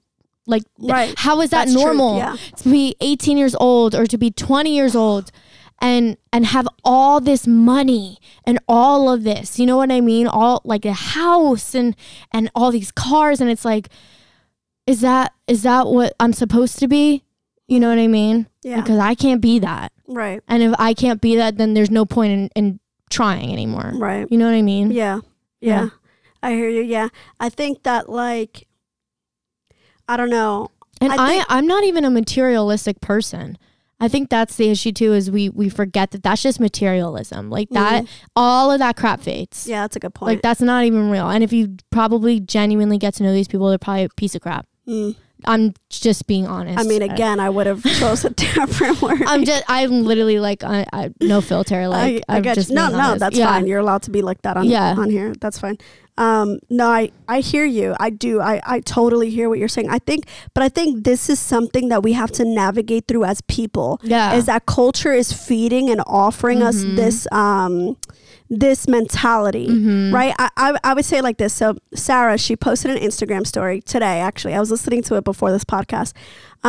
[0.47, 1.13] like Right.
[1.17, 2.35] how is that That's true, normal yeah.
[2.57, 5.31] to be 18 years old or to be 20 years old
[5.79, 10.25] and and have all this money and all of this you know what i mean
[10.25, 11.95] all like a house and
[12.31, 13.89] and all these cars and it's like
[14.87, 17.23] is that is that what i'm supposed to be
[17.67, 18.81] you know what i mean Yeah.
[18.81, 20.41] because i can't be that Right.
[20.47, 22.79] and if i can't be that then there's no point in, in
[23.09, 24.27] trying anymore Right.
[24.31, 25.19] you know what i mean Yeah.
[25.61, 25.81] Yeah.
[25.83, 25.89] Yeah.
[26.43, 26.83] I hear you.
[26.83, 27.07] Yeah.
[27.39, 28.67] I think that like
[30.07, 30.69] I don't know.
[31.01, 33.57] And I think- I am not even a materialistic person.
[33.99, 37.49] I think that's the issue too is we we forget that that's just materialism.
[37.49, 39.61] Like that all of that crap fades.
[39.63, 39.69] Mm-hmm.
[39.71, 40.27] Yeah, that's a good point.
[40.33, 41.29] Like that's not even real.
[41.29, 44.41] And if you probably genuinely get to know these people, they're probably a piece of
[44.41, 44.67] crap.
[44.85, 45.15] Mm.
[45.47, 46.79] I'm just being honest.
[46.79, 49.21] I mean, again, I would have chose a different word.
[49.25, 51.87] I'm just I'm literally like I, I, no filter.
[51.87, 52.71] Like I, I I'm get just.
[52.71, 53.19] No, no, honest.
[53.19, 53.47] that's Yeah.
[53.47, 53.67] fine.
[53.67, 54.95] You're allowed to be like that on Yeah.
[54.97, 55.33] on here.
[55.39, 55.77] That's fine.
[56.17, 57.93] Um, no, I I hear you.
[57.99, 58.39] I do.
[58.39, 59.89] I I totally hear what you're saying.
[59.89, 63.41] I think, but I think this is something that we have to navigate through as
[63.41, 63.99] people.
[64.01, 64.33] Yeah.
[64.35, 66.95] Is that culture is feeding and offering us Mhm.
[66.95, 67.97] this um
[68.49, 70.13] this mentality, Mhm.
[70.13, 70.35] right?
[70.37, 71.53] I, I I would say it like this.
[71.53, 74.19] So Sarah, she posted an Instagram story today.
[74.19, 76.13] Actually, I was listening to it before this podcast,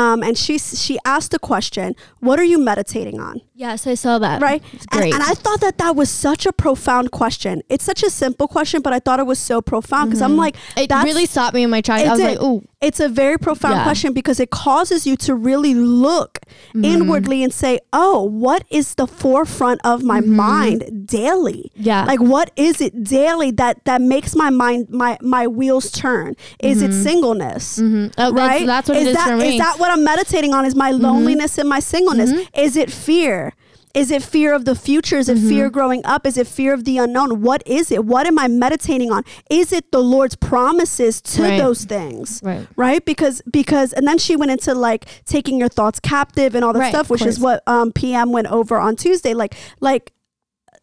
[0.00, 4.18] um, and she she asked the question, "What are you meditating on?" Yes, I saw
[4.18, 4.42] that.
[4.42, 4.62] right?
[4.72, 5.14] And, great.
[5.14, 7.62] and I thought that that was such a profound question.
[7.70, 10.44] It's such a simple question, but I thought it was so profound because I'm Mhm.
[10.44, 12.04] like, it that's- really stopped me in my tracks.
[12.06, 12.26] I was did.
[12.32, 13.84] like, oh, it's a very profound Yeah.
[13.84, 16.32] question because it causes you to really look
[16.74, 16.84] Mm-hmm.
[16.84, 21.72] inwardly and say, oh, what is the forefront of my mind daily?
[21.74, 22.04] yeah.
[22.04, 26.34] Like what is it daily that that makes my mind my my wheels turn?
[26.60, 27.78] Is it singleness?
[27.78, 28.12] Mhm.
[28.18, 28.66] Oh, that's, right?
[28.66, 29.42] that's what is it is that, for me.
[29.44, 29.52] Mm-hmm.
[29.54, 30.64] Is that what I'm meditating on?
[30.64, 32.32] Is my loneliness and my singleness?
[32.54, 33.52] Is it fear?
[33.94, 35.16] Is it fear of the future?
[35.16, 35.48] Is it Mm-hmm.
[35.48, 36.26] fear growing up?
[36.26, 37.40] Is it fear of the unknown?
[37.40, 38.04] What is it?
[38.04, 39.22] What am I meditating on?
[39.48, 41.56] Is it the Lord's promises to Right.
[41.58, 42.40] those things?
[42.44, 42.66] right.
[42.76, 43.02] Right?
[43.02, 46.78] Because because and then she went into like taking your thoughts captive and all that
[46.80, 49.32] Right, stuff, which is what um PM went over on Tuesday.
[49.32, 50.12] Like like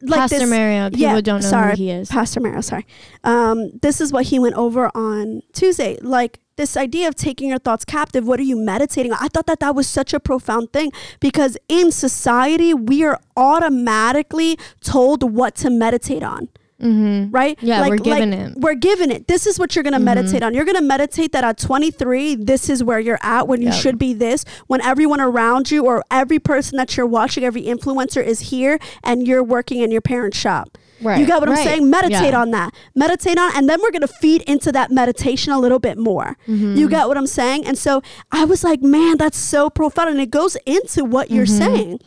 [0.02, 0.90] like Pastor this, Mario.
[0.90, 2.10] People yeah, don't know sorry, who he is.
[2.10, 2.86] Pastor Mario, sorry.
[3.24, 5.98] Um, this is what he went over on Tuesday.
[6.02, 8.28] Like this idea of taking your thoughts captive.
[8.28, 9.18] What are you meditating on?
[9.22, 14.58] I thought that that was such a profound thing because in society, we are automatically
[14.82, 16.50] told what to meditate on.
[16.82, 17.32] Mm-hmm.
[17.32, 17.58] Right?
[17.62, 18.54] Yeah, we're given it.
[18.58, 19.28] We're given it.
[19.28, 20.04] This is what you're going to Mhm.
[20.04, 20.54] meditate on.
[20.54, 23.98] You're going to meditate that at 23, this is where you're at when you should
[23.98, 24.44] be this.
[24.68, 29.26] When everyone around you or every person that you're watching, every influencer is here and
[29.28, 30.78] you're working in your parents' shop.
[31.02, 31.20] Right.
[31.20, 31.90] You got what I'm saying?
[31.90, 32.42] Meditate Yeah.
[32.42, 32.74] on that.
[32.96, 36.38] Meditate on, and then we're gonna feed into that meditation a little bit more.
[36.48, 36.76] Mm-hmm.
[36.78, 37.66] You got what I'm saying?
[37.66, 38.02] And so
[38.32, 41.58] I was like, man, that's so profound, and it goes into what you're Mm-hmm.
[41.76, 42.00] saying.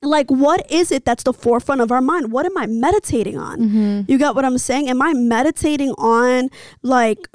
[0.00, 2.30] Like, what is it that's the forefront of our mind?
[2.30, 3.58] What am I meditating on?
[3.58, 4.10] Mm-hmm.
[4.10, 4.88] You got what I'm saying?
[4.88, 6.50] Am I meditating on
[6.82, 7.28] like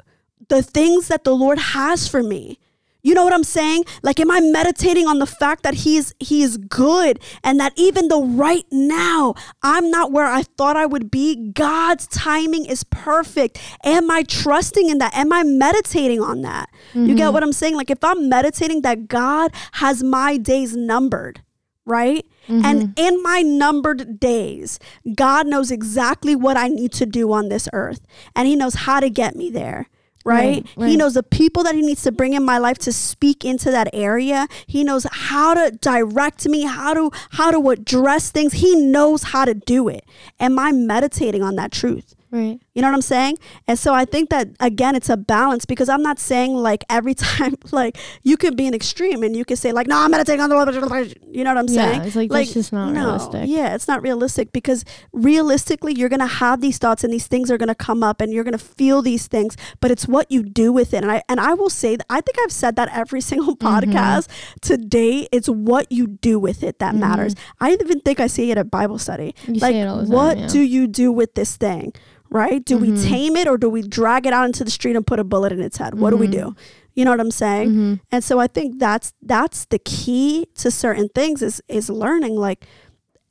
[0.48, 2.58] the things that the Lord has for me?
[3.02, 3.84] You know what I'm saying?
[4.02, 7.74] Like, am I meditating on the fact that He is He is good, and that
[7.76, 12.82] even though right now I'm not where I thought I would be, God's timing is
[12.84, 13.60] perfect.
[13.84, 15.14] Am I trusting in that?
[15.14, 16.70] Am I meditating on that?
[16.94, 17.76] You get what I'm saying?
[17.76, 21.42] Like, if I'm meditating that God has my days numbered,
[21.84, 22.24] right?
[22.48, 22.92] And mm-hmm.
[22.96, 24.78] in my numbered days,
[25.14, 28.06] God knows exactly what I need to do on this earth,
[28.36, 29.88] and He knows how to get me there.
[30.26, 30.64] Right?
[30.64, 30.88] Right, right.
[30.88, 33.70] He knows the people that he needs to bring in my life to speak into
[33.70, 34.48] that area.
[34.66, 38.54] He knows how to direct me, how to how to address things.
[38.54, 40.06] He knows how to do it.
[40.40, 42.14] Am I meditating on that truth?
[42.30, 42.58] Right.
[42.74, 43.38] You know what I'm saying?
[43.68, 47.14] And so I think that again, it's a balance because I'm not saying like every
[47.26, 50.40] time, like you could be an extreme and you could say like, no, I'm meditating
[50.40, 52.02] on the, you know what I'm Yeah, saying?
[52.02, 53.42] it's like, that's just not realistic.
[53.48, 57.58] Yeah, it's not realistic because realistically, you're gonna have these thoughts and these things are
[57.58, 60.92] gonna come up and you're gonna feel these things, but it's what you do with
[60.92, 61.02] it.
[61.02, 63.92] And I and I will say that I think I've said that every single Mm-hmm.
[63.92, 64.28] podcast
[64.60, 65.28] today.
[65.32, 67.34] It's what you do with it that matters.
[67.60, 69.34] I even think I say it at Bible study.
[69.42, 69.54] Mm-hmm.
[69.54, 70.46] You like, say it all the time, what yeah.
[70.48, 71.92] do you do with this thing?
[72.30, 72.64] Right?
[72.64, 73.02] Do we Mhm.
[73.08, 75.52] tame it or do we drag it out into the street and put a bullet
[75.52, 75.98] in its head?
[75.98, 76.54] What do we do?
[76.94, 77.70] You know what I'm saying?
[77.70, 78.00] Mhm.
[78.10, 82.66] And so I think that's that's the key to certain things is is learning like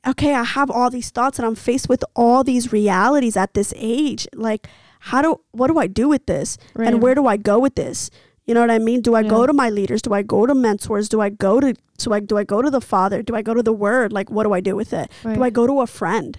[0.06, 3.72] okay, I have all these thoughts and I'm faced with all these realities at this
[3.76, 4.28] age.
[4.34, 4.68] Like
[5.00, 6.56] how do what do I do with this?
[6.74, 6.88] Right.
[6.88, 8.10] And where do I go with this?
[8.46, 9.00] You know what I mean?
[9.00, 10.02] Do I go to my leaders?
[10.02, 11.08] Do I go to mentors?
[11.08, 13.22] Do I go to do I do I go to the Father?
[13.22, 14.12] Do I go to the Word?
[14.12, 15.10] Like what do I do with it?
[15.24, 15.36] Right.
[15.36, 16.38] Do I go to a friend?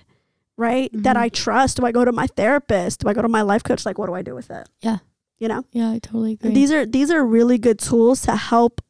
[0.57, 0.89] Right?
[0.93, 1.19] That Mhm.
[1.21, 1.77] I trust?
[1.77, 3.01] Do I go to my therapist?
[3.01, 3.85] Do I go to my life coach?
[3.85, 4.67] Like what do I do with it?
[4.81, 4.99] Yeah.
[5.37, 5.65] You know?
[5.71, 6.53] Yeah, I totally agree.
[6.53, 8.81] These are these are really good tools to help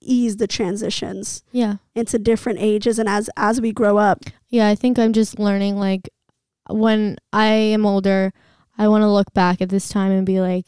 [0.00, 1.76] ease the transitions yeah.
[1.94, 4.20] into different ages and as as we grow up.
[4.48, 6.08] Yeah, I think I'm just learning like
[6.70, 8.32] when I am older,
[8.78, 10.66] I want to look back at this time and be like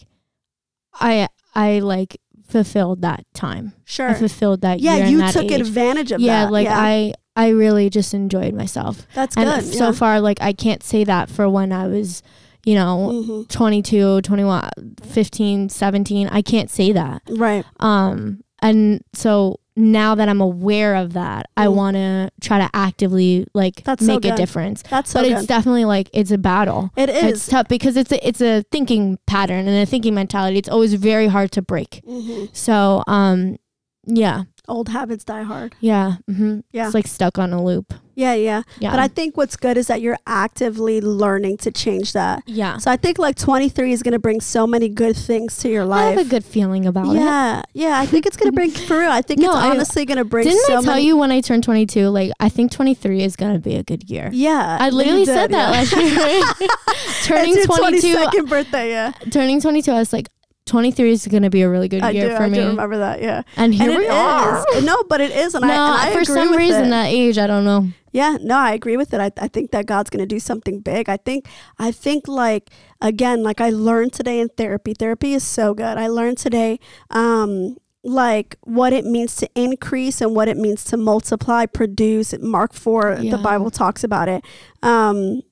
[0.94, 3.72] I I like fulfilled that time.
[3.84, 4.08] Sure.
[4.08, 5.60] I fulfilled that Yeah, year you that took age.
[5.60, 6.52] advantage of yeah, that.
[6.52, 6.78] like yeah.
[6.78, 9.06] I I really just enjoyed myself.
[9.14, 9.72] That's and good.
[9.74, 12.22] so far like I can't say that for when I was,
[12.66, 14.68] you know, hmm 22, 21,
[15.02, 16.28] 15, 17.
[16.28, 17.22] I can't say that.
[17.30, 17.64] Right.
[17.80, 21.74] Um and so now that I'm aware of that, I Mm.
[21.74, 24.82] want to try to actively like That's so make a difference.
[24.90, 25.38] That's so but good.
[25.38, 26.90] it's definitely like it's a battle.
[26.96, 27.22] It is.
[27.24, 30.58] It's tough because it's a, it's a thinking pattern and a thinking mentality.
[30.58, 32.02] It's always very hard to break.
[32.04, 33.58] hmm So, um
[34.04, 34.44] yeah.
[34.68, 35.74] Old habits die hard.
[35.80, 36.16] Yeah.
[36.26, 36.86] hmm Yeah.
[36.86, 37.94] It's like stuck on a loop.
[38.14, 38.62] Yeah, yeah.
[38.80, 38.90] Yeah.
[38.90, 42.42] But I think what's good is that you're actively learning to change that.
[42.46, 42.76] yeah.
[42.78, 45.84] So I think like 23 is going to bring so many good things to your
[45.84, 46.02] life.
[46.02, 47.20] I have a good feeling about it.
[47.20, 47.96] yeah, yeah.
[47.98, 49.10] I think it's going to bring for real.
[49.12, 50.44] I think No, it's honestly going to bring.
[50.48, 52.08] Didn't so I tell many, you when I turned 22?
[52.08, 54.30] Like, I think 23 is going to be a good year.
[54.32, 55.70] Yeah, I literally did, said that yeah.
[55.70, 56.68] last year.
[57.22, 58.90] turning It's your 22, 22nd birthday.
[58.90, 60.28] Yeah, turning 22, I was like,
[60.68, 62.36] 23 is going to be a really good I year do.
[62.36, 62.58] for I me.
[62.58, 63.20] do remember that.
[63.20, 64.64] Yeah, And here and we it are.
[64.74, 64.84] is.
[64.84, 66.90] No, but it is, and no, I, and I for some reason, it.
[66.90, 67.88] that age, I don't know.
[68.12, 69.20] Yeah, no, I agree with it.
[69.20, 71.08] I, I think that God's going to do something big.
[71.08, 71.46] I think,
[71.78, 72.70] I think like,
[73.02, 75.98] again, like I learned today in therapy, therapy is so good.
[75.98, 80.96] I learned today, um, like what it means to increase and what it means to
[80.96, 82.32] multiply, produce.
[82.40, 83.30] Mark 4, Yeah.
[83.36, 84.42] the Bible talks about it.
[84.82, 85.42] Um,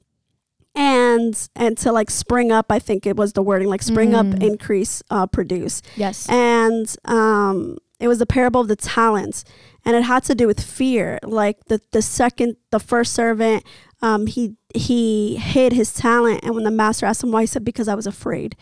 [0.77, 4.27] and, and to like spring up, I think it was the wording, like spring up,
[4.27, 4.43] Mm.
[4.43, 6.29] increase, uh, produce Yes.
[6.29, 9.45] and um, it was the parable of the talents
[9.85, 13.65] and it had to do with fear like the, the second the first servant
[14.03, 17.65] um, he he hid his talent and when the master asked him why he said
[17.65, 18.55] because i was afraid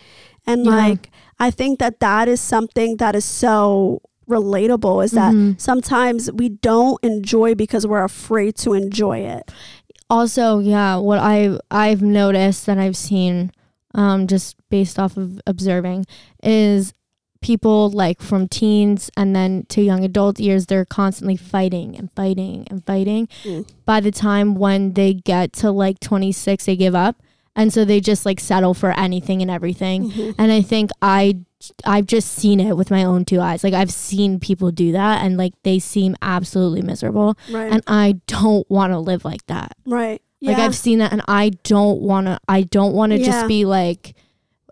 [0.47, 0.71] and Yeah.
[0.77, 1.11] like
[1.41, 5.61] i think that that is something that is so relatable is that Mhm.
[5.61, 9.51] sometimes we don't enjoy because we're afraid to enjoy it
[10.11, 13.51] also yeah what i i've noticed that i've seen
[13.95, 16.05] um just based off of observing
[16.43, 16.93] is
[17.41, 22.67] people like from teens and then to young adult years they're constantly fighting and fighting
[22.71, 23.69] and fighting Mm.
[23.85, 27.17] by the time when they get to like 26 they give up
[27.57, 30.35] and so they just like settle for anything and everything Mhm.
[30.39, 31.37] and i think i
[31.85, 33.62] i've just seen it with my own two eyes.
[33.65, 37.37] Like i've seen people do that and like they seem absolutely miserable.
[37.51, 37.73] Right.
[37.73, 39.77] And i don't want to live like that.
[39.87, 40.21] Right.
[40.43, 40.65] Like yeah.
[40.65, 43.27] I've seen that and I don't want to I don't want to Yeah.
[43.27, 44.15] just be like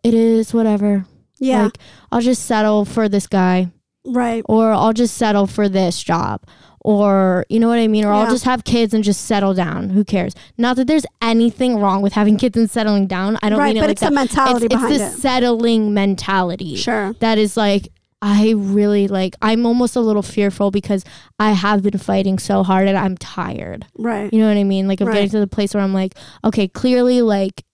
[0.04, 1.06] it is whatever.
[1.38, 1.64] yeah.
[1.64, 1.78] Like
[2.10, 3.68] I'll just settle for this guy
[4.04, 4.42] right.
[4.46, 6.42] or I'll just settle for this job
[6.84, 9.90] or you know what I mean or I'll just have kids and just settle down.
[9.90, 10.34] Who cares?
[10.58, 13.38] Not that there's anything wrong with having kids and settling down.
[13.42, 14.10] I don't right mean it but like it's that.
[14.10, 17.88] the mentality it's, behind it's the it settling mentality sure that is like
[18.20, 21.04] I really like I'm almost a little fearful because
[21.38, 23.86] I have been fighting so hard and I'm tired.
[23.98, 24.86] right You know what I mean?
[24.86, 26.14] Like I'm getting to the place where I'm like,
[26.44, 27.64] okay, clearly like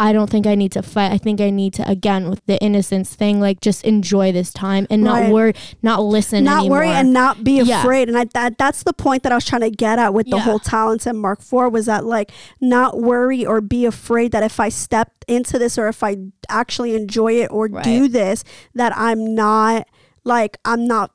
[0.00, 1.10] I don't think I need to fight.
[1.10, 4.86] I think I need to again with the innocence thing, like just enjoy this time
[4.90, 5.32] and not Right.
[5.32, 6.78] worry, not listen not anymore.
[6.78, 7.80] worry and not be Yeah.
[7.82, 10.26] afraid and I, that that's the point that i was trying to get at with
[10.30, 10.42] the Yeah.
[10.42, 12.30] whole talents and mark 4 was that like
[12.60, 16.16] not worry or be afraid that if i step into this or if i
[16.48, 17.82] actually enjoy it or Right.
[17.84, 18.44] do this
[18.74, 19.86] that i'm not
[20.24, 21.10] like i'm not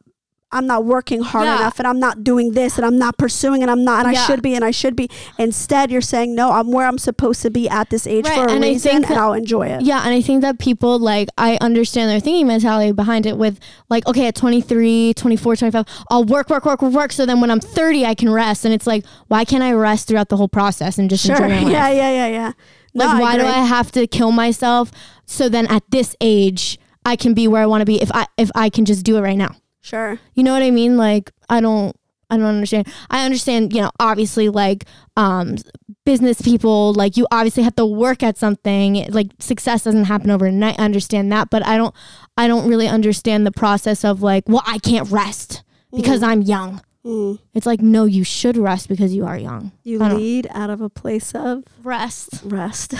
[0.53, 1.57] I'm not working hard Yeah.
[1.57, 4.25] enough and I'm not doing this and I'm not pursuing and I'm not and I
[4.25, 5.09] should be and I should be.
[5.37, 8.45] Instead, you're saying, no, I'm where I'm supposed to be at this age Right, for
[8.47, 9.81] a and I reason think and that- I'll enjoy it.
[9.81, 13.59] Yeah, and I think that people like I understand their thinking mentality behind it with
[13.89, 17.49] like okay, at 23, 24, 25, I'll work work work work work so then when
[17.51, 20.47] I'm 30 I can rest and it's like why can't I rest throughout the whole
[20.47, 21.35] process and just Sure.
[21.35, 21.71] enjoy my life?
[21.71, 22.51] Yeah, yeah, yeah, yeah.
[22.93, 23.43] No, Like, why do.
[23.45, 24.91] I have to kill myself
[25.25, 28.27] so then at this age I can be where I want to be if I
[28.37, 29.55] if I can just do it right now?
[29.83, 30.17] Sure.
[30.33, 30.97] You know what I mean?
[30.97, 31.95] Like I don't
[32.29, 32.87] I don't understand.
[33.11, 34.85] I understand, you know, obviously like
[35.17, 35.57] um
[36.05, 39.05] business people like you obviously have to work at something.
[39.11, 40.79] Like success doesn't happen overnight.
[40.79, 41.93] I understand that, but I don't
[42.37, 45.63] I don't really understand the process of like, well, I can't rest
[45.95, 46.81] because I'm young.
[47.05, 47.37] Mm.
[47.53, 49.73] It's like no, you should rest because you are young.
[49.83, 52.39] You lead out of a place of Rest.
[52.45, 52.93] rest.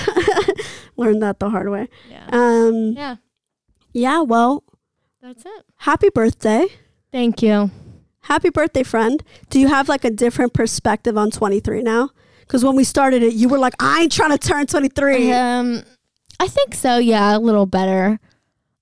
[0.97, 1.88] Learned that the hard way.
[2.11, 2.27] Yeah.
[2.34, 3.15] Um, Yeah.
[3.93, 4.63] yeah, well,
[5.24, 5.65] That's it.
[5.78, 6.67] happy birthday.
[7.11, 7.71] Thank you.
[8.24, 9.24] Happy birthday, friend.
[9.49, 12.09] Do you have like a different perspective on 23 now?
[12.41, 15.32] Because when we started it, you were like, I ain't trying to turn 23.
[15.32, 15.84] Um,
[16.41, 16.97] I think so.
[16.97, 18.19] Yeah, a little better.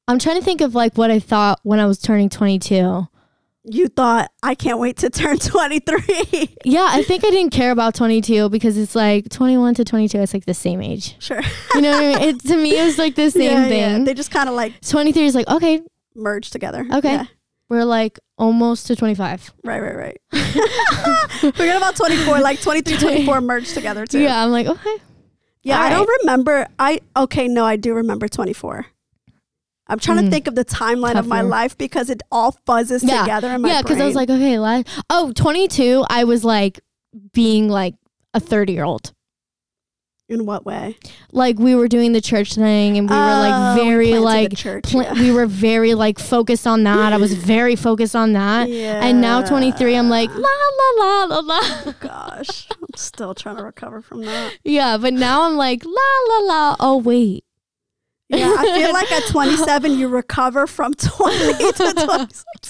[0.07, 3.07] I'm trying to think of like what I thought when I was turning 22.
[3.63, 6.49] You thought, I can't wait to turn 23.
[6.65, 10.17] Yeah, I think I didn't care about 22 because it's like 21 to 22.
[10.19, 11.15] It's like the same age.
[11.19, 11.41] sure.
[11.75, 12.29] You know what I mean?
[12.35, 13.79] It, to me, it was like the same Yeah, thing.
[13.99, 14.03] yeah.
[14.03, 15.81] They just kind of like 23 is like okay,
[16.15, 16.85] merge together.
[16.93, 17.13] Okay.
[17.13, 17.25] Yeah.
[17.69, 19.53] we're like almost to 25.
[19.63, 20.17] Right, right, right.
[21.39, 22.39] Forget about 24.
[22.41, 24.19] Like 23, 24 merged together too.
[24.19, 24.97] Yeah, I'm like okay.
[25.63, 26.67] Yeah, All I don't remember.
[26.79, 28.85] I okay, no, I do remember 24.
[29.87, 30.29] I'm trying to Mm.
[30.31, 33.21] think of the timeline of my life because it all fuzzes Yeah.
[33.21, 36.05] together in my yeah, because I was like okay, la- oh 22.
[36.09, 36.79] I was like
[37.33, 37.95] being like
[38.33, 39.13] a 30 year old.
[40.31, 40.97] In what way?
[41.31, 44.17] Like we were doing the church thing, and we were Oh, like we very planted
[44.17, 44.93] the like church.
[44.93, 45.13] yeah.
[45.13, 47.13] we were very like focused on that.
[47.13, 48.69] I was very focused on that.
[48.69, 51.59] And now 23, I'm like, la, la, la, la, la.
[51.85, 54.53] Oh, gosh, I'm still trying to recover from that.
[54.63, 55.91] Yeah, but now I'm like, la,
[56.29, 56.75] la, la.
[56.79, 57.43] Oh, wait.
[58.29, 61.37] Yeah, I feel like at 27 you recover from 20
[61.73, 62.60] to 26.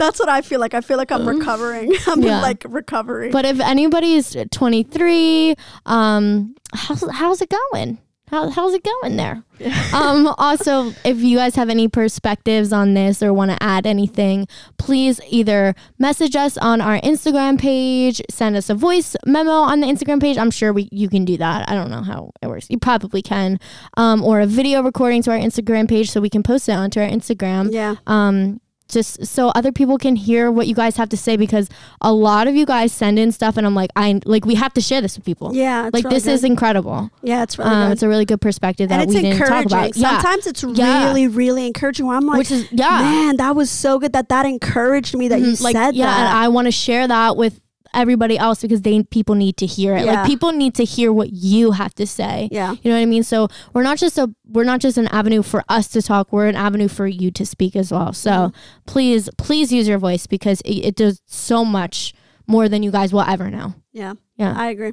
[0.00, 0.74] That's what I feel like.
[0.74, 1.92] I feel like I'm recovering.
[2.06, 2.40] I'm Yeah.
[2.40, 3.30] like recovery.
[3.30, 5.54] But if anybody's 23,
[5.86, 7.98] um, how's how's it going?
[8.30, 9.42] How, how's it going there?
[9.92, 14.46] um, also, if you guys have any perspectives on this or want to add anything,
[14.78, 19.88] please either message us on our Instagram page, send us a voice memo on the
[19.88, 20.38] Instagram page.
[20.38, 21.68] I'm sure we you can do that.
[21.68, 22.68] I don't know how it works.
[22.70, 23.58] You probably can,
[23.96, 27.00] um, or a video recording to our Instagram page so we can post it onto
[27.00, 27.96] our Instagram yeah.
[28.06, 28.60] um
[28.90, 31.68] just so other people can hear what you guys have to say because
[32.00, 34.74] a lot of you guys send in stuff and I'm like I like we have
[34.74, 35.54] to share this with people.
[35.54, 35.86] Yeah.
[35.86, 36.32] It's like really this good.
[36.32, 37.10] is incredible.
[37.22, 37.92] Yeah, it's really Um, good.
[37.92, 39.78] it's a really good perspective that and it's we didn't talk encouraging.
[39.78, 39.96] about.
[39.96, 41.06] Yeah, Sometimes it's Yeah.
[41.06, 42.06] really, really encouraging.
[42.06, 45.28] Where I'm like, which is yeah, man, that was so good that that encouraged me
[45.28, 46.38] that you Mhm, like said yeah, and.
[46.38, 47.60] I want to share that with
[47.94, 50.04] everybody else because they people need to hear it.
[50.04, 50.12] Yeah.
[50.22, 52.48] Like people need to hear what you have to say.
[52.52, 52.72] yeah.
[52.82, 53.22] You know what I mean?
[53.22, 56.32] So we're not just a we're not just an avenue for us to talk.
[56.32, 58.12] We're an avenue for you to speak as well.
[58.12, 58.56] So Mm-hmm.
[58.86, 62.14] please, please use your voice because it, it does so much
[62.46, 63.74] more than you guys will ever know.
[63.92, 64.14] Yeah.
[64.36, 64.54] Yeah.
[64.56, 64.92] I agree.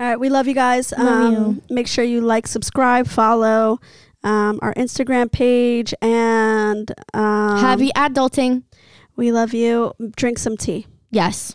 [0.00, 0.18] All right.
[0.20, 0.92] We love you guys.
[0.96, 3.78] Love um, Make sure you like, subscribe, follow
[4.24, 8.62] um, our Instagram page, and um, Happy adulting.
[9.16, 9.92] we love you.
[10.16, 10.86] Drink some tea.
[11.10, 11.54] Yes.